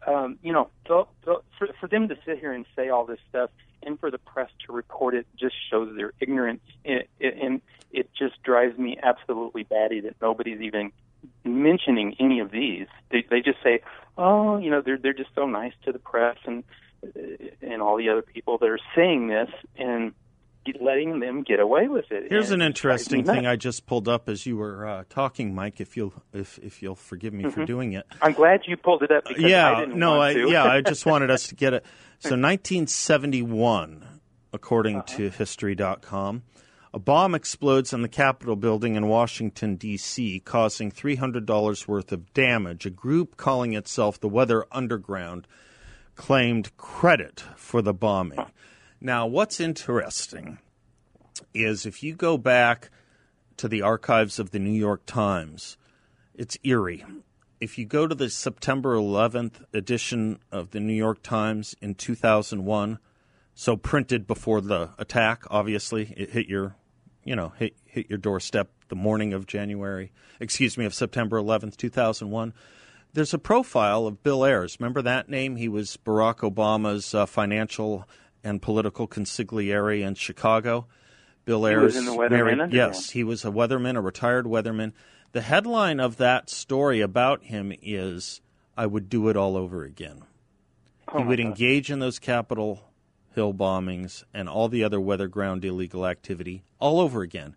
um, 0.06 0.38
you 0.42 0.52
know, 0.52 0.68
so, 0.86 1.08
so 1.24 1.42
for 1.58 1.68
for 1.80 1.88
them 1.88 2.08
to 2.08 2.16
sit 2.24 2.38
here 2.38 2.52
and 2.52 2.64
say 2.76 2.88
all 2.88 3.06
this 3.06 3.18
stuff 3.28 3.50
and 3.84 3.98
for 3.98 4.10
the 4.10 4.18
press 4.18 4.50
to 4.66 4.72
report 4.72 5.14
it 5.14 5.26
just 5.38 5.54
shows 5.70 5.94
their 5.96 6.12
ignorance. 6.20 6.60
It, 6.84 7.08
it, 7.18 7.36
and 7.40 7.60
it 7.92 8.10
just 8.18 8.42
drives 8.42 8.78
me 8.78 8.98
absolutely 9.02 9.64
batty 9.64 10.00
that 10.00 10.16
nobody's 10.20 10.60
even 10.60 10.92
mentioning 11.44 12.16
any 12.18 12.40
of 12.40 12.50
these. 12.50 12.86
They, 13.10 13.24
they 13.28 13.40
just 13.40 13.62
say, 13.62 13.80
"Oh, 14.16 14.58
you 14.58 14.70
know, 14.70 14.80
they're 14.80 14.98
they're 14.98 15.12
just 15.12 15.30
so 15.34 15.46
nice 15.46 15.72
to 15.84 15.92
the 15.92 15.98
press 15.98 16.36
and 16.44 16.64
and 17.60 17.82
all 17.82 17.96
the 17.96 18.08
other 18.08 18.22
people 18.22 18.58
that 18.58 18.68
are 18.68 18.80
saying 18.94 19.28
this 19.28 19.50
and." 19.76 20.14
letting 20.80 21.20
them 21.20 21.42
get 21.42 21.60
away 21.60 21.88
with 21.88 22.04
it. 22.10 22.30
Here's 22.30 22.50
an 22.50 22.62
interesting 22.62 23.24
thing 23.24 23.46
I 23.46 23.56
just 23.56 23.86
pulled 23.86 24.08
up 24.08 24.28
as 24.28 24.46
you 24.46 24.56
were 24.56 24.86
uh, 24.86 25.04
talking, 25.08 25.54
Mike. 25.54 25.80
If 25.80 25.96
you'll 25.96 26.12
if 26.32 26.58
if 26.58 26.82
you'll 26.82 26.94
forgive 26.94 27.32
me 27.32 27.44
mm-hmm. 27.44 27.52
for 27.52 27.66
doing 27.66 27.94
it. 27.94 28.06
I'm 28.20 28.32
glad 28.32 28.60
you 28.66 28.76
pulled 28.76 29.02
it 29.02 29.10
up. 29.10 29.24
Because 29.26 29.42
yeah, 29.42 29.72
I 29.72 29.80
didn't 29.80 29.98
no, 29.98 30.20
I, 30.20 30.30
yeah, 30.30 30.64
I 30.64 30.80
just 30.80 31.04
wanted 31.04 31.30
us 31.30 31.48
to 31.48 31.54
get 31.54 31.74
it. 31.74 31.84
So 32.22 32.36
1971, 32.36 34.20
according 34.52 34.98
Uh-huh. 34.98 35.16
to 35.16 35.30
History.com, 35.30 36.44
a 36.94 36.98
bomb 37.00 37.34
explodes 37.34 37.92
in 37.92 38.02
the 38.02 38.08
Capitol 38.08 38.54
building 38.54 38.94
in 38.94 39.08
Washington, 39.08 39.74
D.C., 39.74 40.38
causing 40.38 40.92
$300 40.92 41.88
worth 41.88 42.12
of 42.12 42.32
damage. 42.32 42.86
A 42.86 42.90
group 42.90 43.36
calling 43.36 43.72
itself 43.74 44.20
the 44.20 44.28
Weather 44.28 44.66
Underground 44.70 45.48
claimed 46.14 46.76
credit 46.76 47.42
for 47.56 47.82
the 47.82 47.92
bombing. 47.94 48.46
Now, 49.00 49.26
what's 49.26 49.58
interesting 49.58 50.58
is 51.52 51.84
if 51.86 52.04
you 52.04 52.14
go 52.14 52.38
back 52.38 52.90
to 53.56 53.66
the 53.66 53.82
archives 53.82 54.38
of 54.38 54.52
the 54.52 54.60
New 54.60 54.70
York 54.78 55.06
Times, 55.06 55.76
it's 56.34 56.56
eerie. 56.62 57.04
If 57.62 57.78
you 57.78 57.84
go 57.84 58.08
to 58.08 58.14
the 58.16 58.28
September 58.28 58.96
11th 58.96 59.62
edition 59.72 60.40
of 60.50 60.72
the 60.72 60.80
New 60.80 60.92
York 60.92 61.22
Times 61.22 61.76
in 61.80 61.94
2001, 61.94 62.98
so 63.54 63.76
printed 63.76 64.26
before 64.26 64.60
the 64.60 64.90
attack, 64.98 65.44
obviously, 65.48 66.12
it 66.16 66.30
hit 66.30 66.48
your, 66.48 66.74
you 67.22 67.36
know, 67.36 67.50
hit, 67.50 67.76
hit 67.84 68.10
your 68.10 68.18
doorstep 68.18 68.72
the 68.88 68.96
morning 68.96 69.32
of 69.32 69.46
January, 69.46 70.10
excuse 70.40 70.76
me, 70.76 70.84
of 70.84 70.92
September 70.92 71.40
11th, 71.40 71.76
2001. 71.76 72.52
There's 73.12 73.32
a 73.32 73.38
profile 73.38 74.08
of 74.08 74.24
Bill 74.24 74.44
Ayers. 74.44 74.80
Remember 74.80 75.00
that 75.02 75.28
name? 75.28 75.54
He 75.54 75.68
was 75.68 75.96
Barack 76.04 76.38
Obama's 76.38 77.14
uh, 77.14 77.26
financial 77.26 78.08
and 78.42 78.60
political 78.60 79.06
consigliere 79.06 80.02
in 80.02 80.16
Chicago. 80.16 80.88
Bill 81.44 81.64
He 81.64 81.72
Ayers 81.72 81.94
was 81.94 81.96
in 81.96 82.04
the 82.06 82.12
Weatherman 82.12 82.56
married-. 82.58 82.72
Yes, 82.72 83.10
he 83.10 83.24
was 83.24 83.44
a 83.44 83.50
weatherman, 83.50 83.96
a 83.96 84.00
retired 84.00 84.46
weatherman. 84.46 84.92
The 85.32 85.40
headline 85.42 85.98
of 86.00 86.16
that 86.18 86.50
story 86.50 87.00
about 87.00 87.44
him 87.44 87.72
is 87.82 88.40
I 88.76 88.86
would 88.86 89.08
do 89.08 89.28
it 89.28 89.36
all 89.36 89.56
over 89.56 89.82
again. 89.84 90.22
Oh 91.08 91.18
he 91.18 91.24
would 91.24 91.38
God. 91.38 91.46
engage 91.46 91.90
in 91.90 91.98
those 91.98 92.18
Capitol 92.18 92.84
Hill 93.34 93.54
bombings 93.54 94.24
and 94.32 94.48
all 94.48 94.68
the 94.68 94.84
other 94.84 95.00
weather 95.00 95.26
ground 95.28 95.64
illegal 95.64 96.06
activity 96.06 96.62
all 96.78 97.00
over 97.00 97.22
again. 97.22 97.56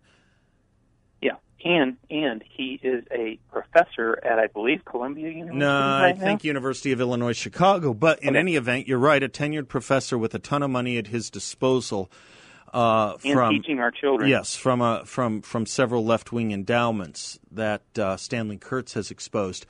Yeah, 1.20 1.36
and 1.64 1.96
and 2.10 2.42
he 2.48 2.80
is 2.82 3.04
a 3.10 3.38
professor 3.52 4.18
at 4.24 4.38
I 4.38 4.46
believe 4.48 4.84
Columbia 4.84 5.28
University. 5.28 5.58
No, 5.58 5.78
right 5.78 6.08
I 6.08 6.12
now? 6.12 6.24
think 6.24 6.44
University 6.44 6.92
of 6.92 7.00
Illinois 7.00 7.32
Chicago. 7.34 7.92
But 7.94 8.20
in 8.22 8.30
Okay. 8.30 8.38
any 8.38 8.56
event, 8.56 8.88
you're 8.88 8.98
right. 8.98 9.22
A 9.22 9.28
tenured 9.28 9.68
professor 9.68 10.16
with 10.18 10.34
a 10.34 10.38
ton 10.38 10.62
of 10.62 10.70
money 10.70 10.96
at 10.98 11.08
his 11.08 11.30
disposal 11.30 12.10
uh, 12.72 13.16
and 13.24 13.34
from 13.34 13.54
teaching 13.54 13.78
our 13.78 13.90
children. 13.90 14.28
Yes, 14.28 14.56
from 14.56 14.80
a, 14.80 15.04
from 15.04 15.42
from 15.42 15.66
several 15.66 16.04
left 16.04 16.32
wing 16.32 16.52
endowments 16.52 17.38
that 17.50 17.82
uh, 17.98 18.16
Stanley 18.16 18.56
Kurtz 18.56 18.94
has 18.94 19.10
exposed. 19.10 19.66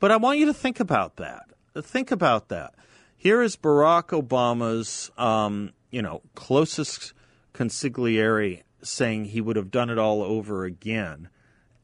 But 0.00 0.10
I 0.10 0.16
want 0.16 0.38
you 0.38 0.46
to 0.46 0.54
think 0.54 0.80
about 0.80 1.16
that. 1.16 1.50
Think 1.80 2.10
about 2.10 2.48
that. 2.48 2.74
Here 3.16 3.42
is 3.42 3.56
Barack 3.56 4.08
Obama's, 4.08 5.10
um, 5.18 5.72
you 5.90 6.02
know, 6.02 6.22
closest 6.34 7.12
consigliere 7.52 8.62
saying 8.82 9.26
he 9.26 9.40
would 9.40 9.56
have 9.56 9.70
done 9.70 9.90
it 9.90 9.98
all 9.98 10.22
over 10.22 10.64
again, 10.64 11.28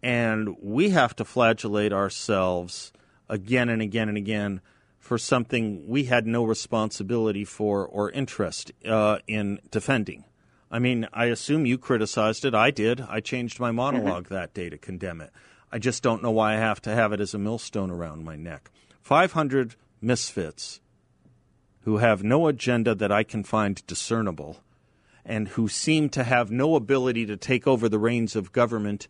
and 0.02 0.56
we 0.60 0.90
have 0.90 1.16
to 1.16 1.24
flagellate 1.24 1.92
ourselves 1.92 2.92
again 3.28 3.68
and 3.68 3.82
again 3.82 4.08
and 4.08 4.18
again 4.18 4.60
for 4.98 5.18
something 5.18 5.86
we 5.86 6.04
had 6.04 6.26
no 6.26 6.44
responsibility 6.44 7.44
for 7.44 7.86
or 7.86 8.10
interest 8.10 8.72
uh, 8.86 9.18
in 9.26 9.60
defending. 9.70 10.24
I 10.74 10.80
mean, 10.80 11.06
I 11.12 11.26
assume 11.26 11.66
you 11.66 11.78
criticized 11.78 12.44
it. 12.44 12.52
I 12.52 12.72
did. 12.72 13.00
I 13.00 13.20
changed 13.20 13.60
my 13.60 13.68
uh-huh. 13.68 13.74
monologue 13.74 14.26
that 14.30 14.54
day 14.54 14.68
to 14.70 14.76
condemn 14.76 15.20
it. 15.20 15.30
I 15.70 15.78
just 15.78 16.02
don't 16.02 16.20
know 16.20 16.32
why 16.32 16.54
I 16.54 16.56
have 16.56 16.82
to 16.82 16.92
have 16.92 17.12
it 17.12 17.20
as 17.20 17.32
a 17.32 17.38
millstone 17.38 17.92
around 17.92 18.24
my 18.24 18.34
neck. 18.34 18.72
500 19.00 19.76
misfits 20.00 20.80
who 21.82 21.98
have 21.98 22.24
no 22.24 22.48
agenda 22.48 22.92
that 22.92 23.12
I 23.12 23.22
can 23.22 23.44
find 23.44 23.86
discernible 23.86 24.64
and 25.24 25.46
who 25.46 25.68
seem 25.68 26.08
to 26.08 26.24
have 26.24 26.50
no 26.50 26.74
ability 26.74 27.24
to 27.26 27.36
take 27.36 27.68
over 27.68 27.88
the 27.88 28.00
reins 28.00 28.34
of 28.34 28.50
government 28.50 29.06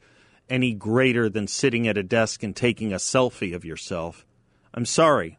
any 0.50 0.74
greater 0.74 1.30
than 1.30 1.46
sitting 1.46 1.88
at 1.88 1.96
a 1.96 2.02
desk 2.02 2.42
and 2.42 2.54
taking 2.54 2.92
a 2.92 2.96
selfie 2.96 3.54
of 3.54 3.64
yourself. 3.64 4.26
I'm 4.74 4.84
sorry. 4.84 5.38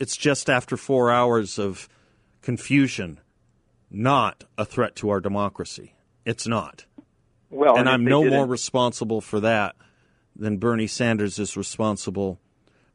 It's 0.00 0.16
just 0.16 0.50
after 0.50 0.76
four 0.76 1.12
hours 1.12 1.56
of 1.56 1.88
confusion 2.42 3.20
not 3.90 4.44
a 4.58 4.64
threat 4.64 4.96
to 4.96 5.10
our 5.10 5.20
democracy. 5.20 5.94
It's 6.24 6.46
not. 6.46 6.84
Well, 7.50 7.76
and 7.78 7.88
I'm 7.88 8.04
no 8.04 8.22
didn't- 8.22 8.36
more 8.38 8.46
responsible 8.46 9.20
for 9.20 9.40
that 9.40 9.76
than 10.34 10.58
Bernie 10.58 10.86
Sanders 10.86 11.38
is 11.38 11.56
responsible 11.56 12.40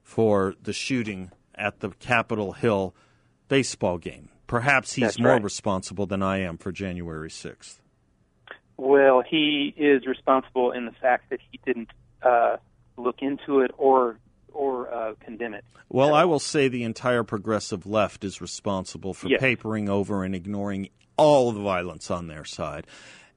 for 0.03 0.55
the 0.61 0.73
shooting 0.73 1.31
at 1.55 1.79
the 1.79 1.89
Capitol 1.91 2.53
Hill 2.53 2.93
baseball 3.47 3.97
game. 3.97 4.29
Perhaps 4.47 4.93
he's 4.93 5.03
That's 5.03 5.19
more 5.19 5.33
right. 5.33 5.43
responsible 5.43 6.05
than 6.05 6.21
I 6.21 6.39
am 6.39 6.57
for 6.57 6.71
January 6.71 7.29
6th. 7.29 7.79
Well, 8.77 9.21
he 9.21 9.73
is 9.77 10.05
responsible 10.05 10.71
in 10.71 10.85
the 10.85 10.91
fact 10.91 11.29
that 11.29 11.39
he 11.51 11.59
didn't 11.65 11.89
uh, 12.21 12.57
look 12.97 13.21
into 13.21 13.61
it 13.61 13.71
or 13.77 14.17
or 14.51 14.93
uh, 14.93 15.13
condemn 15.19 15.53
it. 15.53 15.63
Well, 15.89 16.13
I 16.13 16.25
will 16.25 16.39
say 16.39 16.67
the 16.67 16.83
entire 16.83 17.23
progressive 17.23 17.85
left 17.85 18.23
is 18.23 18.39
responsible 18.41 19.13
for 19.13 19.27
Yes. 19.27 19.39
papering 19.41 19.89
over 19.89 20.23
and 20.23 20.33
ignoring 20.35 20.89
all 21.17 21.51
the 21.51 21.61
violence 21.61 22.09
on 22.09 22.27
their 22.27 22.45
side 22.45 22.87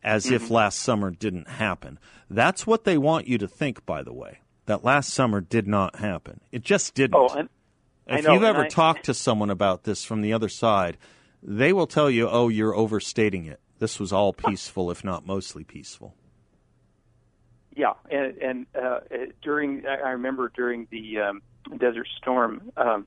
as 0.02 0.30
if 0.30 0.44
Mm-hmm. 0.44 0.54
last 0.54 0.78
summer 0.80 1.10
didn't 1.10 1.48
happen. 1.48 1.98
That's 2.30 2.66
what 2.66 2.84
they 2.84 2.98
want 2.98 3.26
you 3.26 3.38
to 3.38 3.48
think, 3.48 3.84
by 3.86 4.02
the 4.02 4.12
way, 4.12 4.38
that 4.66 4.84
last 4.84 5.10
summer 5.12 5.40
did 5.40 5.66
not 5.66 5.96
happen. 5.96 6.40
It 6.52 6.62
just 6.62 6.94
didn't. 6.94 7.14
Oh, 7.16 7.28
and 7.28 7.48
if 8.06 8.24
know, 8.24 8.34
you've 8.34 8.42
ever 8.44 8.64
I- 8.64 8.68
talked 8.68 9.04
to 9.06 9.14
someone 9.14 9.50
about 9.50 9.84
this 9.84 10.04
from 10.04 10.20
the 10.20 10.32
other 10.32 10.48
side, 10.48 10.96
they 11.42 11.72
will 11.72 11.86
tell 11.86 12.10
you, 12.10 12.28
oh, 12.28 12.48
you're 12.48 12.74
overstating 12.74 13.46
it. 13.46 13.60
This 13.78 13.98
was 13.98 14.12
all 14.12 14.32
peaceful, 14.32 14.90
if 14.90 15.02
not 15.04 15.26
mostly 15.26 15.64
peaceful. 15.64 16.14
Yeah, 17.76 17.94
and, 18.10 18.36
and 18.38 18.66
uh, 18.76 18.78
uh, 18.78 19.00
during 19.42 19.84
I 19.86 19.96
I 19.96 20.10
remember 20.10 20.50
during 20.54 20.86
the 20.90 21.18
um, 21.20 21.42
Desert 21.78 22.06
Storm, 22.18 22.70
um, 22.76 23.06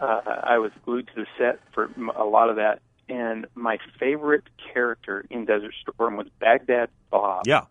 uh, 0.00 0.20
I 0.26 0.58
was 0.58 0.72
glued 0.84 1.08
to 1.08 1.12
the 1.14 1.26
set 1.36 1.60
for 1.74 1.90
a 2.16 2.24
lot 2.24 2.48
of 2.48 2.56
that, 2.56 2.80
and 3.08 3.46
my 3.54 3.78
favorite 3.98 4.44
character 4.72 5.24
in 5.30 5.44
Desert 5.44 5.74
Storm 5.82 6.16
was 6.16 6.26
Baghdad 6.40 6.88
Bob. 7.10 7.44
Yeah. 7.46 7.64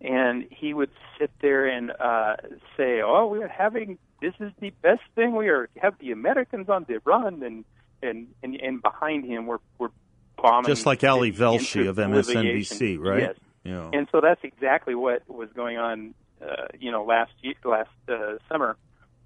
and 0.00 0.46
he 0.50 0.74
would 0.74 0.90
sit 1.18 1.30
there 1.40 1.66
and 1.66 1.92
uh, 1.92 2.36
say, 2.76 3.00
"Oh, 3.02 3.26
we 3.28 3.42
are 3.42 3.48
having 3.48 3.98
this 4.20 4.34
is 4.40 4.52
the 4.60 4.70
best 4.82 5.02
thing. 5.14 5.34
We 5.36 5.48
are 5.48 5.68
have 5.76 5.94
the 5.98 6.12
Americans 6.12 6.68
on 6.68 6.84
the 6.88 7.00
run, 7.04 7.42
and 7.42 7.64
and 8.02 8.28
and, 8.42 8.56
and 8.60 8.82
behind 8.82 9.24
him 9.24 9.46
we're 9.46 9.58
we're 9.78 9.90
bombing." 10.36 10.66
Just 10.68 10.86
like 10.86 11.04
Ali 11.04 11.32
Velshi 11.32 11.88
of. 11.88 11.96
MSNBC, 11.96 12.98
right? 12.98 13.20
Yes. 13.22 13.36
Yeah. 13.64 13.90
And 13.92 14.08
so 14.10 14.20
that's 14.20 14.42
exactly 14.42 14.94
what 14.94 15.28
was 15.28 15.48
going 15.54 15.78
on, 15.78 16.14
uh, 16.40 16.66
you 16.78 16.90
know, 16.90 17.04
last 17.04 17.32
year, 17.42 17.54
last 17.64 17.90
uh, 18.08 18.38
summer. 18.48 18.76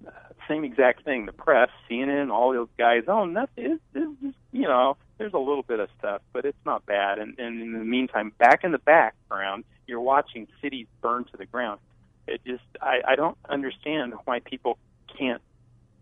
Uh, 0.05 0.11
same 0.47 0.63
exact 0.63 1.03
thing. 1.03 1.25
The 1.25 1.33
press, 1.33 1.69
CNN, 1.89 2.31
all 2.31 2.53
those 2.53 2.69
guys. 2.77 3.03
Oh, 3.07 3.25
nothing. 3.25 3.79
It's, 3.95 4.11
it's, 4.21 4.35
you 4.51 4.67
know, 4.67 4.97
there's 5.17 5.33
a 5.33 5.39
little 5.39 5.63
bit 5.63 5.79
of 5.79 5.89
stuff, 5.97 6.21
but 6.33 6.45
it's 6.45 6.57
not 6.65 6.85
bad. 6.85 7.19
And, 7.19 7.37
and 7.39 7.61
in 7.61 7.73
the 7.73 7.79
meantime, 7.79 8.31
back 8.37 8.63
in 8.63 8.71
the 8.71 8.77
background, 8.77 9.63
you're 9.87 10.01
watching 10.01 10.47
cities 10.61 10.87
burn 11.01 11.25
to 11.25 11.37
the 11.37 11.45
ground. 11.45 11.79
It 12.27 12.41
just, 12.45 12.63
I, 12.81 12.99
I 13.07 13.15
don't 13.15 13.37
understand 13.49 14.13
why 14.25 14.39
people 14.39 14.77
can't. 15.17 15.41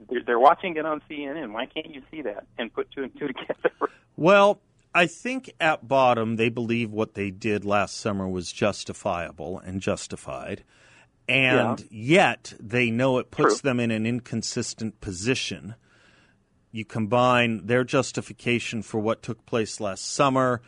They're, 0.10 0.24
they're 0.26 0.40
watching 0.40 0.76
it 0.76 0.86
on 0.86 1.02
CNN. 1.10 1.54
Why 1.54 1.68
can't 1.68 1.94
you 1.94 2.02
see 2.12 2.24
that 2.24 2.46
and 2.58 2.74
put 2.74 2.92
two 2.92 3.04
and 3.04 3.18
two 3.18 3.28
together? 3.28 3.72
Well, 4.18 4.60
I 4.96 5.08
think 5.08 5.52
at 5.60 5.90
bottom 5.90 6.38
they 6.38 6.48
believe 6.48 6.90
what 6.90 7.16
they 7.16 7.30
did 7.30 7.66
last 7.66 7.98
summer 7.98 8.30
was 8.30 8.50
justifiable 8.50 9.60
and 9.60 9.82
justified. 9.82 10.64
And 11.28 11.86
yet 11.92 12.54
they 12.62 12.92
know 12.92 13.18
it 13.18 13.30
puts 13.30 13.60
True. 13.60 13.70
them 13.70 13.82
in 13.82 13.92
an 13.92 14.06
inconsistent 14.06 15.02
position. 15.02 15.76
You 16.72 16.86
combine 16.86 17.66
their 17.66 17.84
justification 17.84 18.84
for 18.84 19.02
what 19.02 19.22
took 19.22 19.46
place 19.46 19.82
last 19.82 20.06
summer, 20.06 20.62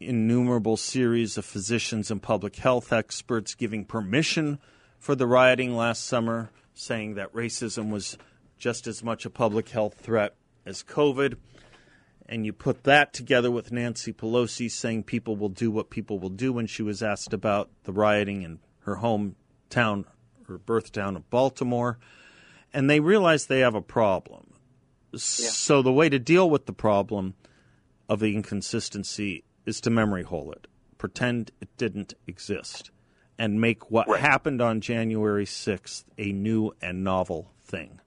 innumerable 0.00 0.78
series 0.78 1.36
of 1.36 1.44
physicians 1.44 2.10
and 2.10 2.22
public 2.22 2.56
health 2.56 2.94
experts 2.94 3.54
giving 3.54 3.84
permission 3.84 4.58
for 4.98 5.14
the 5.14 5.26
rioting 5.26 5.76
last 5.76 6.06
summer, 6.06 6.50
saying 6.72 7.16
that 7.16 7.34
racism 7.34 7.90
was 7.90 8.16
just 8.56 8.86
as 8.86 9.04
much 9.04 9.26
a 9.26 9.30
public 9.30 9.68
health 9.68 9.98
threat 10.00 10.34
as 10.64 10.82
COVID 10.82 11.36
and 12.28 12.44
you 12.44 12.52
put 12.52 12.84
that 12.84 13.12
together 13.12 13.50
with 13.50 13.72
Nancy 13.72 14.12
Pelosi 14.12 14.70
saying 14.70 15.04
people 15.04 15.36
will 15.36 15.48
do 15.48 15.70
what 15.70 15.90
people 15.90 16.18
will 16.18 16.28
do 16.28 16.52
when 16.52 16.66
she 16.66 16.82
was 16.82 17.02
asked 17.02 17.32
about 17.32 17.70
the 17.84 17.92
rioting 17.92 18.42
in 18.42 18.58
her 18.80 18.96
hometown, 18.96 20.04
her 20.46 20.58
birth 20.58 20.92
town 20.92 21.16
of 21.16 21.30
Baltimore, 21.30 21.98
and 22.72 22.88
they 22.88 23.00
realize 23.00 23.46
they 23.46 23.60
have 23.60 23.74
a 23.74 23.80
problem. 23.80 24.52
So 25.14 25.80
the 25.80 25.92
way 25.92 26.10
to 26.10 26.18
deal 26.18 26.50
with 26.50 26.66
the 26.66 26.72
problem 26.74 27.34
of 28.10 28.20
the 28.20 28.34
inconsistency 28.34 29.44
is 29.64 29.80
to 29.80 29.90
memory 29.90 30.22
hole 30.22 30.52
it, 30.52 30.66
pretend 30.98 31.50
it 31.62 31.74
didn't 31.78 32.12
exist, 32.26 32.90
and 33.38 33.60
make 33.60 33.90
what 33.90 34.20
happened 34.20 34.60
on 34.60 34.82
January 34.82 35.46
6th 35.46 36.04
a 36.18 36.32
new 36.32 36.72
and 36.82 37.02
novel 37.02 37.52
thing. 37.64 38.00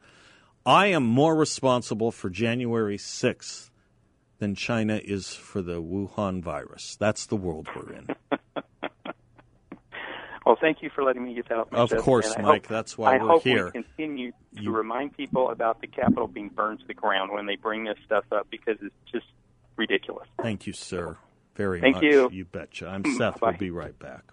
I 0.63 0.87
am 0.87 1.03
more 1.03 1.35
responsible 1.35 2.11
for 2.11 2.29
January 2.29 2.97
6th 2.97 3.70
than 4.41 4.55
China 4.55 4.99
is 5.01 5.33
for 5.35 5.61
the 5.61 5.81
Wuhan 5.81 6.41
virus. 6.41 6.97
That's 6.99 7.27
the 7.27 7.35
world 7.37 7.69
we're 7.75 7.93
in. 7.93 8.07
Well, 10.43 10.57
thank 10.59 10.81
you 10.81 10.89
for 10.89 11.03
letting 11.03 11.23
me 11.23 11.35
get 11.35 11.47
my 11.51 11.63
Of 11.77 11.95
course, 11.97 12.35
Mike, 12.35 12.65
hope- 12.65 12.67
that's 12.67 12.97
why 12.97 13.13
I 13.15 13.21
we're 13.21 13.29
hope 13.29 13.43
here. 13.43 13.65
we 13.67 13.83
continue 13.83 14.31
to 14.31 14.61
You- 14.63 14.71
remind 14.75 15.15
people 15.15 15.51
about 15.51 15.81
the 15.81 15.87
Capitol 15.87 16.27
being 16.27 16.49
burned 16.49 16.79
to 16.79 16.87
the 16.87 16.95
ground 16.95 17.31
when 17.31 17.45
they 17.45 17.57
bring 17.57 17.83
this 17.83 17.97
stuff 18.07 18.25
up 18.31 18.47
because 18.49 18.77
it's 18.81 18.95
just 19.11 19.27
ridiculous. 19.77 20.27
Thank 20.41 20.65
you, 20.65 20.73
sir, 20.73 21.17
very 21.55 21.79
Thank 21.79 21.97
much. 21.97 22.03
you. 22.05 22.27
You 22.31 22.45
betcha. 22.45 22.87
I'm 22.87 23.05
Seth. 23.17 23.39
We'll 23.39 23.53
be 23.53 23.69
right 23.69 23.97
back. 23.99 24.31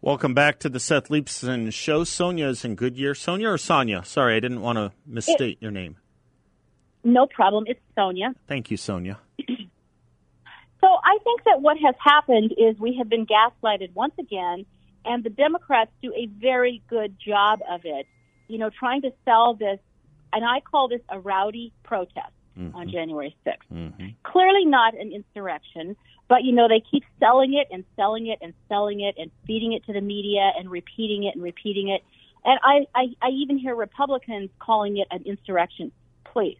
Welcome 0.00 0.34
back 0.34 0.58
to 0.60 0.68
the 0.68 0.78
Seth 0.78 1.08
Leibsohn 1.08 1.72
Show. 1.72 2.04
Sonia 2.04 2.48
is 2.48 2.64
in 2.64 2.74
Goodyear. 2.74 3.14
Sonia 3.14 3.50
or 3.50 3.58
Sonia? 3.58 4.04
Sorry, 4.04 4.36
I 4.36 4.40
didn't 4.40 4.60
want 4.60 4.76
to 4.76 4.92
misstate 5.06 5.60
your 5.60 5.70
name. 5.70 5.96
No 7.02 7.26
problem. 7.26 7.64
It's 7.66 7.80
Sonia. 7.94 8.34
Thank 8.46 8.70
you, 8.70 8.76
Sonia. 8.76 9.18
So 10.78 10.88
I 11.02 11.18
think 11.24 11.42
that 11.44 11.62
what 11.62 11.78
has 11.78 11.94
happened 11.98 12.52
is 12.56 12.78
we 12.78 12.94
have 12.98 13.08
been 13.08 13.26
gaslighted 13.26 13.94
once 13.94 14.12
again, 14.20 14.66
and 15.04 15.24
the 15.24 15.30
Democrats 15.30 15.90
do 16.00 16.12
a 16.14 16.26
very 16.26 16.80
good 16.88 17.16
job 17.18 17.60
of 17.68 17.80
it. 17.84 18.06
You 18.46 18.58
know, 18.58 18.70
trying 18.70 19.02
to 19.02 19.10
sell 19.24 19.54
this, 19.54 19.80
and 20.32 20.44
I 20.44 20.60
call 20.60 20.86
this 20.88 21.00
a 21.08 21.18
rowdy 21.18 21.72
protest 21.82 22.30
on 22.74 22.88
January 22.90 23.34
6th. 23.44 23.54
hmm 23.68 23.88
Clearly 24.22 24.64
not 24.66 24.94
an 24.94 25.12
insurrection, 25.12 25.96
but 26.28 26.44
you 26.44 26.52
know, 26.52 26.68
they 26.68 26.82
keep 26.90 27.04
selling 27.20 27.54
it 27.54 27.68
and 27.70 27.84
selling 27.94 28.26
it 28.26 28.38
and 28.42 28.52
selling 28.68 29.00
it 29.00 29.16
and 29.18 29.30
feeding 29.46 29.72
it 29.72 29.84
to 29.86 29.92
the 29.92 30.00
media 30.00 30.52
and 30.58 30.70
repeating 30.70 31.24
it 31.24 31.34
and 31.34 31.42
repeating 31.42 31.88
it. 31.88 32.02
And 32.44 32.58
I, 32.62 32.86
I, 32.94 33.06
I 33.22 33.28
even 33.30 33.58
hear 33.58 33.74
Republicans 33.74 34.50
calling 34.58 34.98
it 34.98 35.08
an 35.10 35.22
insurrection. 35.24 35.92
Please. 36.24 36.58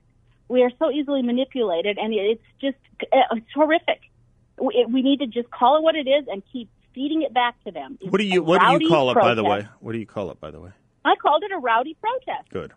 We 0.48 0.62
are 0.62 0.70
so 0.78 0.90
easily 0.90 1.22
manipulated, 1.22 1.98
and 1.98 2.14
it's 2.14 2.42
just 2.60 2.76
uh, 3.12 3.34
it's 3.36 3.46
horrific. 3.52 4.00
We, 4.60 4.86
we 4.88 5.02
need 5.02 5.18
to 5.18 5.26
just 5.26 5.50
call 5.50 5.76
it 5.76 5.82
what 5.82 5.96
it 5.96 6.08
is 6.08 6.26
and 6.30 6.42
keep 6.52 6.70
feeding 6.94 7.22
it 7.22 7.34
back 7.34 7.62
to 7.64 7.72
them. 7.72 7.98
It's 8.00 8.10
What 8.10 8.20
do 8.20 8.26
you 8.26 8.42
What 8.42 8.60
do 8.60 8.84
you 8.84 8.88
call 8.88 9.10
it, 9.10 9.14
by 9.14 9.34
the 9.34 9.44
way? 9.44 9.66
What 9.80 9.92
do 9.92 9.98
you 9.98 10.06
call 10.06 10.30
it, 10.30 10.40
by 10.40 10.50
the 10.50 10.60
way? 10.60 10.70
I 11.04 11.14
called 11.16 11.42
it 11.44 11.52
a 11.52 11.58
rowdy 11.58 11.96
protest. 12.00 12.48
Good. 12.50 12.72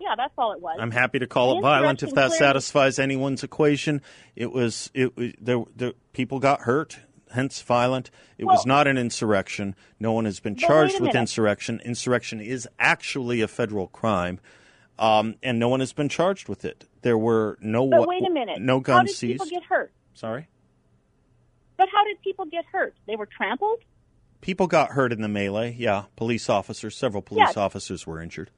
Yeah, 0.00 0.14
that's 0.16 0.32
all 0.38 0.52
it 0.52 0.60
was. 0.60 0.78
I'm 0.80 0.90
happy 0.90 1.18
to 1.18 1.26
call 1.26 1.58
it 1.58 1.62
violent 1.62 2.02
if 2.02 2.10
that 2.14 2.28
clearly- 2.28 2.38
satisfies 2.38 2.98
anyone's 2.98 3.44
equation. 3.44 4.00
It 4.34 4.50
was 4.50 4.90
it 4.94 5.12
there, 5.44 5.62
there 5.76 5.92
people 6.14 6.38
got 6.40 6.62
hurt, 6.62 6.98
hence 7.32 7.60
violent. 7.62 8.10
It 8.38 8.46
was 8.46 8.64
not 8.64 8.86
an 8.86 8.96
insurrection. 8.96 9.74
No 10.00 10.12
one 10.12 10.24
has 10.24 10.40
been 10.40 10.56
charged 10.56 11.00
with 11.00 11.14
insurrection. 11.14 11.80
Insurrection 11.84 12.40
is 12.40 12.66
actually 12.78 13.42
a 13.42 13.48
federal 13.48 13.88
crime. 13.88 14.40
Um, 14.98 15.36
and 15.42 15.58
no 15.58 15.68
one 15.68 15.80
has 15.80 15.92
been 15.94 16.08
charged 16.10 16.48
with 16.48 16.64
it. 16.64 16.86
There 17.02 17.16
were 17.16 17.56
no 17.62 17.86
but 17.88 18.06
wait 18.06 18.22
a 18.26 18.30
minute. 18.30 18.60
no 18.60 18.76
How 18.76 18.80
guns 18.80 19.10
did 19.10 19.16
seized. 19.16 19.32
people 19.42 19.46
get 19.46 19.62
hurt? 19.64 19.92
Sorry, 20.12 20.46
But 21.78 21.88
how 21.90 22.04
did 22.04 22.20
people 22.22 22.44
get 22.44 22.66
hurt? 22.66 22.94
They 23.06 23.16
were 23.16 23.24
trampled. 23.26 23.80
people 24.42 24.66
got 24.66 24.90
hurt 24.90 25.12
in 25.12 25.22
the 25.22 25.28
melee. 25.28 25.74
Yeah, 25.78 26.04
police 26.16 26.50
officers, 26.50 26.96
several 26.96 27.22
police 27.22 27.48
Yes. 27.48 27.56
officers 27.56 28.06
were 28.06 28.20
injured. 28.20 28.50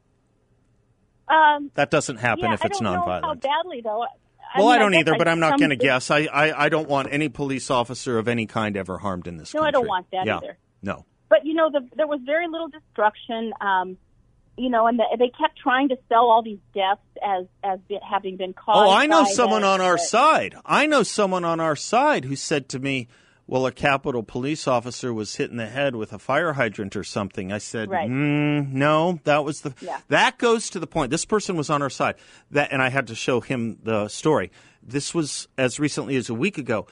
Um, 1.32 1.70
That 1.74 1.90
doesn't 1.90 2.16
happen 2.18 2.44
yeah, 2.44 2.54
if 2.54 2.64
it's 2.64 2.80
I 2.80 2.84
don't 2.84 2.94
nonviolent. 2.96 3.22
Know 3.22 3.28
how 3.28 3.34
badly 3.34 3.80
though? 3.82 4.02
I 4.02 4.58
Well, 4.58 4.66
mean, 4.68 4.74
I 4.74 4.78
don't 4.78 4.92
guess 4.92 5.00
either, 5.00 5.14
but 5.16 5.28
I'm 5.28 5.40
not 5.40 5.58
going 5.58 5.70
to 5.70 5.76
guess. 5.76 6.10
I, 6.10 6.24
I, 6.26 6.64
I 6.64 6.68
don't 6.68 6.88
want 6.88 7.08
any 7.10 7.28
police 7.30 7.70
officer 7.70 8.18
of 8.18 8.28
any 8.28 8.44
kind 8.46 8.76
ever 8.76 8.98
harmed 8.98 9.26
in 9.26 9.38
this 9.38 9.54
No, 9.54 9.60
country. 9.60 9.68
I 9.68 9.70
don't 9.70 9.88
want 9.88 10.06
that 10.12 10.26
yeah. 10.26 10.36
either. 10.36 10.58
No. 10.82 11.06
But 11.30 11.46
you 11.46 11.54
know, 11.54 11.70
the, 11.70 11.88
there 11.96 12.06
was 12.06 12.20
very 12.26 12.46
little 12.48 12.68
destruction. 12.68 13.52
Um, 13.62 13.96
you 14.58 14.68
know, 14.68 14.86
and 14.86 14.98
the, 14.98 15.04
they 15.18 15.28
kept 15.30 15.56
trying 15.58 15.88
to 15.88 15.96
sell 16.10 16.28
all 16.28 16.42
these 16.42 16.58
deaths 16.74 17.00
as 17.26 17.46
as 17.64 17.78
be, 17.88 17.98
having 18.06 18.36
been 18.36 18.52
caused. 18.52 18.76
Oh, 18.86 18.90
I 18.90 19.06
know 19.06 19.24
someone 19.24 19.64
on 19.64 19.80
our 19.80 19.94
the- 19.96 20.02
side. 20.02 20.54
I 20.66 20.84
know 20.86 21.02
someone 21.02 21.44
on 21.46 21.58
our 21.58 21.74
side 21.74 22.26
who 22.26 22.36
said 22.36 22.68
to 22.70 22.78
me, 22.78 23.08
well, 23.46 23.66
a 23.66 23.72
Capitol 23.72 24.22
police 24.22 24.66
officer 24.68 25.12
was 25.12 25.34
hit 25.36 25.50
in 25.50 25.56
the 25.56 25.66
head 25.66 25.96
with 25.96 26.12
a 26.12 26.18
fire 26.18 26.52
hydrant 26.54 26.94
or 26.96 27.04
something. 27.04 27.52
I 27.52 27.58
said, 27.58 27.90
Right. 27.90 28.08
mm, 28.08 28.72
no, 28.72 29.20
that 29.24 29.44
was 29.44 29.60
the. 29.62 29.74
Yeah. 29.80 29.98
That 30.08 30.38
goes 30.38 30.70
to 30.70 30.78
the 30.80 30.86
point. 30.86 31.10
This 31.10 31.24
person 31.24 31.56
was 31.56 31.68
on 31.68 31.82
our 31.82 31.90
side. 31.90 32.14
That, 32.52 32.72
and 32.72 32.80
I 32.80 32.88
had 32.88 33.08
to 33.08 33.14
show 33.14 33.40
him 33.40 33.78
the 33.82 34.08
story. 34.08 34.50
This 34.82 35.14
was 35.14 35.48
as 35.58 35.78
recently 35.80 36.16
as 36.16 36.28
a 36.30 36.34
week 36.34 36.56
ago. 36.58 36.86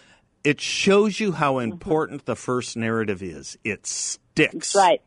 It 0.44 0.60
shows 0.60 1.20
you 1.20 1.32
how 1.32 1.54
Mm-hmm. 1.54 1.72
important 1.72 2.24
the 2.26 2.36
first 2.36 2.76
narrative 2.76 3.22
is. 3.22 3.56
It 3.64 3.86
sticks. 3.86 4.74
Right. 4.74 5.02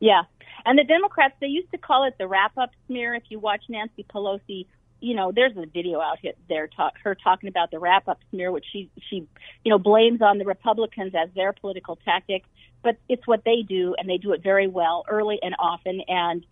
Yeah. 0.00 0.22
And 0.64 0.78
the 0.78 0.84
Democrats, 0.84 1.34
they 1.40 1.46
used 1.46 1.70
to 1.72 1.78
call 1.78 2.04
it 2.04 2.14
the 2.18 2.26
wrap 2.26 2.56
up 2.58 2.70
smear. 2.86 3.14
If 3.14 3.24
you 3.30 3.38
watch 3.38 3.62
Nancy 3.68 4.04
Pelosi, 4.12 4.66
you 5.00 5.14
know, 5.14 5.32
there's 5.34 5.56
a 5.56 5.66
video 5.66 6.00
out 6.00 6.18
here 6.20 6.32
there, 6.48 6.68
talk, 6.68 6.94
her 7.02 7.14
talking 7.14 7.48
about 7.48 7.70
the 7.70 7.78
wrap 7.78 8.08
up 8.08 8.18
smear, 8.30 8.52
which 8.52 8.66
she, 8.72 8.90
she, 9.08 9.26
you 9.64 9.70
know, 9.70 9.78
blames 9.78 10.22
on 10.22 10.38
the 10.38 10.44
Republicans 10.44 11.12
as 11.14 11.28
their 11.34 11.52
political 11.52 11.96
tactic. 12.04 12.44
But 12.82 12.96
it's 13.08 13.26
what 13.26 13.44
they 13.44 13.62
do, 13.68 13.94
and 13.98 14.08
they 14.08 14.16
do 14.16 14.32
it 14.32 14.42
very 14.42 14.66
well, 14.66 15.04
early 15.08 15.38
and 15.42 15.54
often. 15.58 16.00
And 16.08 16.46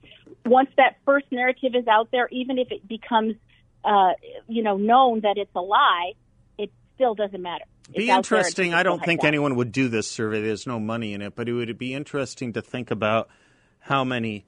once 0.45 0.69
that 0.77 0.97
first 1.07 1.27
narrative 1.31 1.75
is 1.75 1.87
out 1.87 2.11
there, 2.11 2.29
even 2.31 2.59
if 2.59 2.71
it 2.71 2.87
becomes, 2.87 3.37
uh, 3.83 4.13
you 4.47 4.63
know, 4.63 4.77
known 4.77 5.21
that 5.21 5.39
it's 5.39 5.55
a 5.55 5.61
lie, 5.61 6.13
it 6.59 6.71
still 6.95 7.15
doesn't 7.15 7.41
matter. 7.41 7.65
Be 7.97 8.03
It's 8.03 8.11
out 8.11 8.17
interesting. 8.19 8.75
I 8.75 8.83
don't 8.83 9.03
think 9.03 9.25
anyone 9.25 9.57
would 9.57 9.73
do 9.73 9.89
this 9.89 10.07
survey. 10.07 10.43
There's 10.43 10.67
no 10.67 10.79
money 10.79 11.15
in 11.15 11.23
it, 11.23 11.35
but 11.35 11.49
it 11.49 11.55
would 11.55 11.79
be 11.79 11.95
interesting 11.95 12.53
to 12.53 12.61
think 12.61 12.91
about 12.91 13.31
how 13.79 14.05
many 14.05 14.45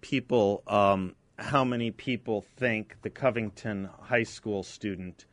people, 0.00 0.64
um, 0.66 1.14
how 1.40 1.64
many 1.64 1.90
people 1.90 2.44
think 2.56 2.96
the 3.02 3.10
Covington 3.10 3.88
High 4.02 4.24
School 4.24 4.62
student 4.62 5.24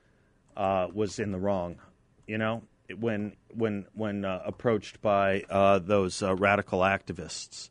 uh, 0.55 0.87
was 0.93 1.19
in 1.19 1.31
the 1.31 1.37
wrong. 1.37 1.77
You 2.25 2.37
know, 2.37 2.63
when 2.97 3.35
when 3.53 3.85
when 3.93 4.25
uh, 4.25 4.41
approached 4.45 5.01
by 5.01 5.43
uh, 5.49 5.79
those 5.79 6.23
uh, 6.23 6.35
radical 6.35 6.79
activists, 6.79 7.69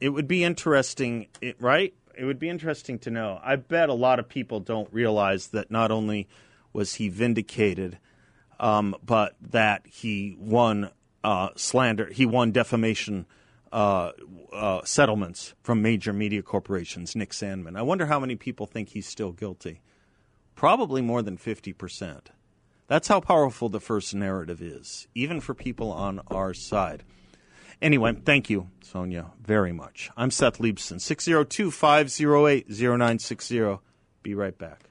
it 0.00 0.10
would 0.10 0.26
be 0.26 0.44
interesting, 0.44 1.28
right? 1.60 1.94
It 2.16 2.24
would 2.24 2.38
be 2.38 2.48
interesting 2.48 2.98
to 3.00 3.10
know. 3.10 3.38
I 3.42 3.56
bet 3.56 3.88
a 3.88 3.94
lot 3.94 4.18
of 4.18 4.28
people 4.28 4.60
don't 4.60 4.92
realize 4.92 5.48
that 5.48 5.70
not 5.70 5.90
only 5.92 6.26
was 6.72 6.94
he 6.94 7.08
vindicated 7.08 7.98
um, 8.58 8.96
but 9.04 9.36
that 9.40 9.86
he 9.86 10.36
won 10.38 10.90
uh, 11.22 11.50
slander, 11.56 12.06
he 12.06 12.26
won 12.26 12.50
defamation 12.50 13.26
uh, 13.72 14.12
uh, 14.52 14.80
settlements 14.84 15.54
from 15.62 15.82
major 15.82 16.12
media 16.12 16.42
corporations, 16.42 17.14
Nick 17.14 17.30
Sandmann. 17.30 17.76
I 17.76 17.82
wonder 17.82 18.06
how 18.06 18.18
many 18.18 18.36
people 18.36 18.66
think 18.66 18.90
he's 18.90 19.06
still 19.06 19.32
guilty. 19.32 19.80
Probably 20.54 21.02
more 21.02 21.22
than 21.22 21.36
50%. 21.36 22.26
That's 22.88 23.08
how 23.08 23.20
powerful 23.20 23.68
the 23.68 23.80
first 23.80 24.14
narrative 24.14 24.62
is, 24.62 25.06
even 25.14 25.40
for 25.40 25.54
people 25.54 25.92
on 25.92 26.20
our 26.28 26.54
side. 26.54 27.04
Anyway, 27.80 28.16
thank 28.24 28.50
you, 28.50 28.70
Sonia, 28.82 29.26
very 29.40 29.72
much. 29.72 30.10
I'm 30.16 30.30
Seth 30.30 30.58
Leibsohn, 30.58 31.00
602 31.00 31.70
508 31.70 32.66
0960. 32.68 33.78
Be 34.22 34.34
right 34.34 34.56
back. 34.56 34.87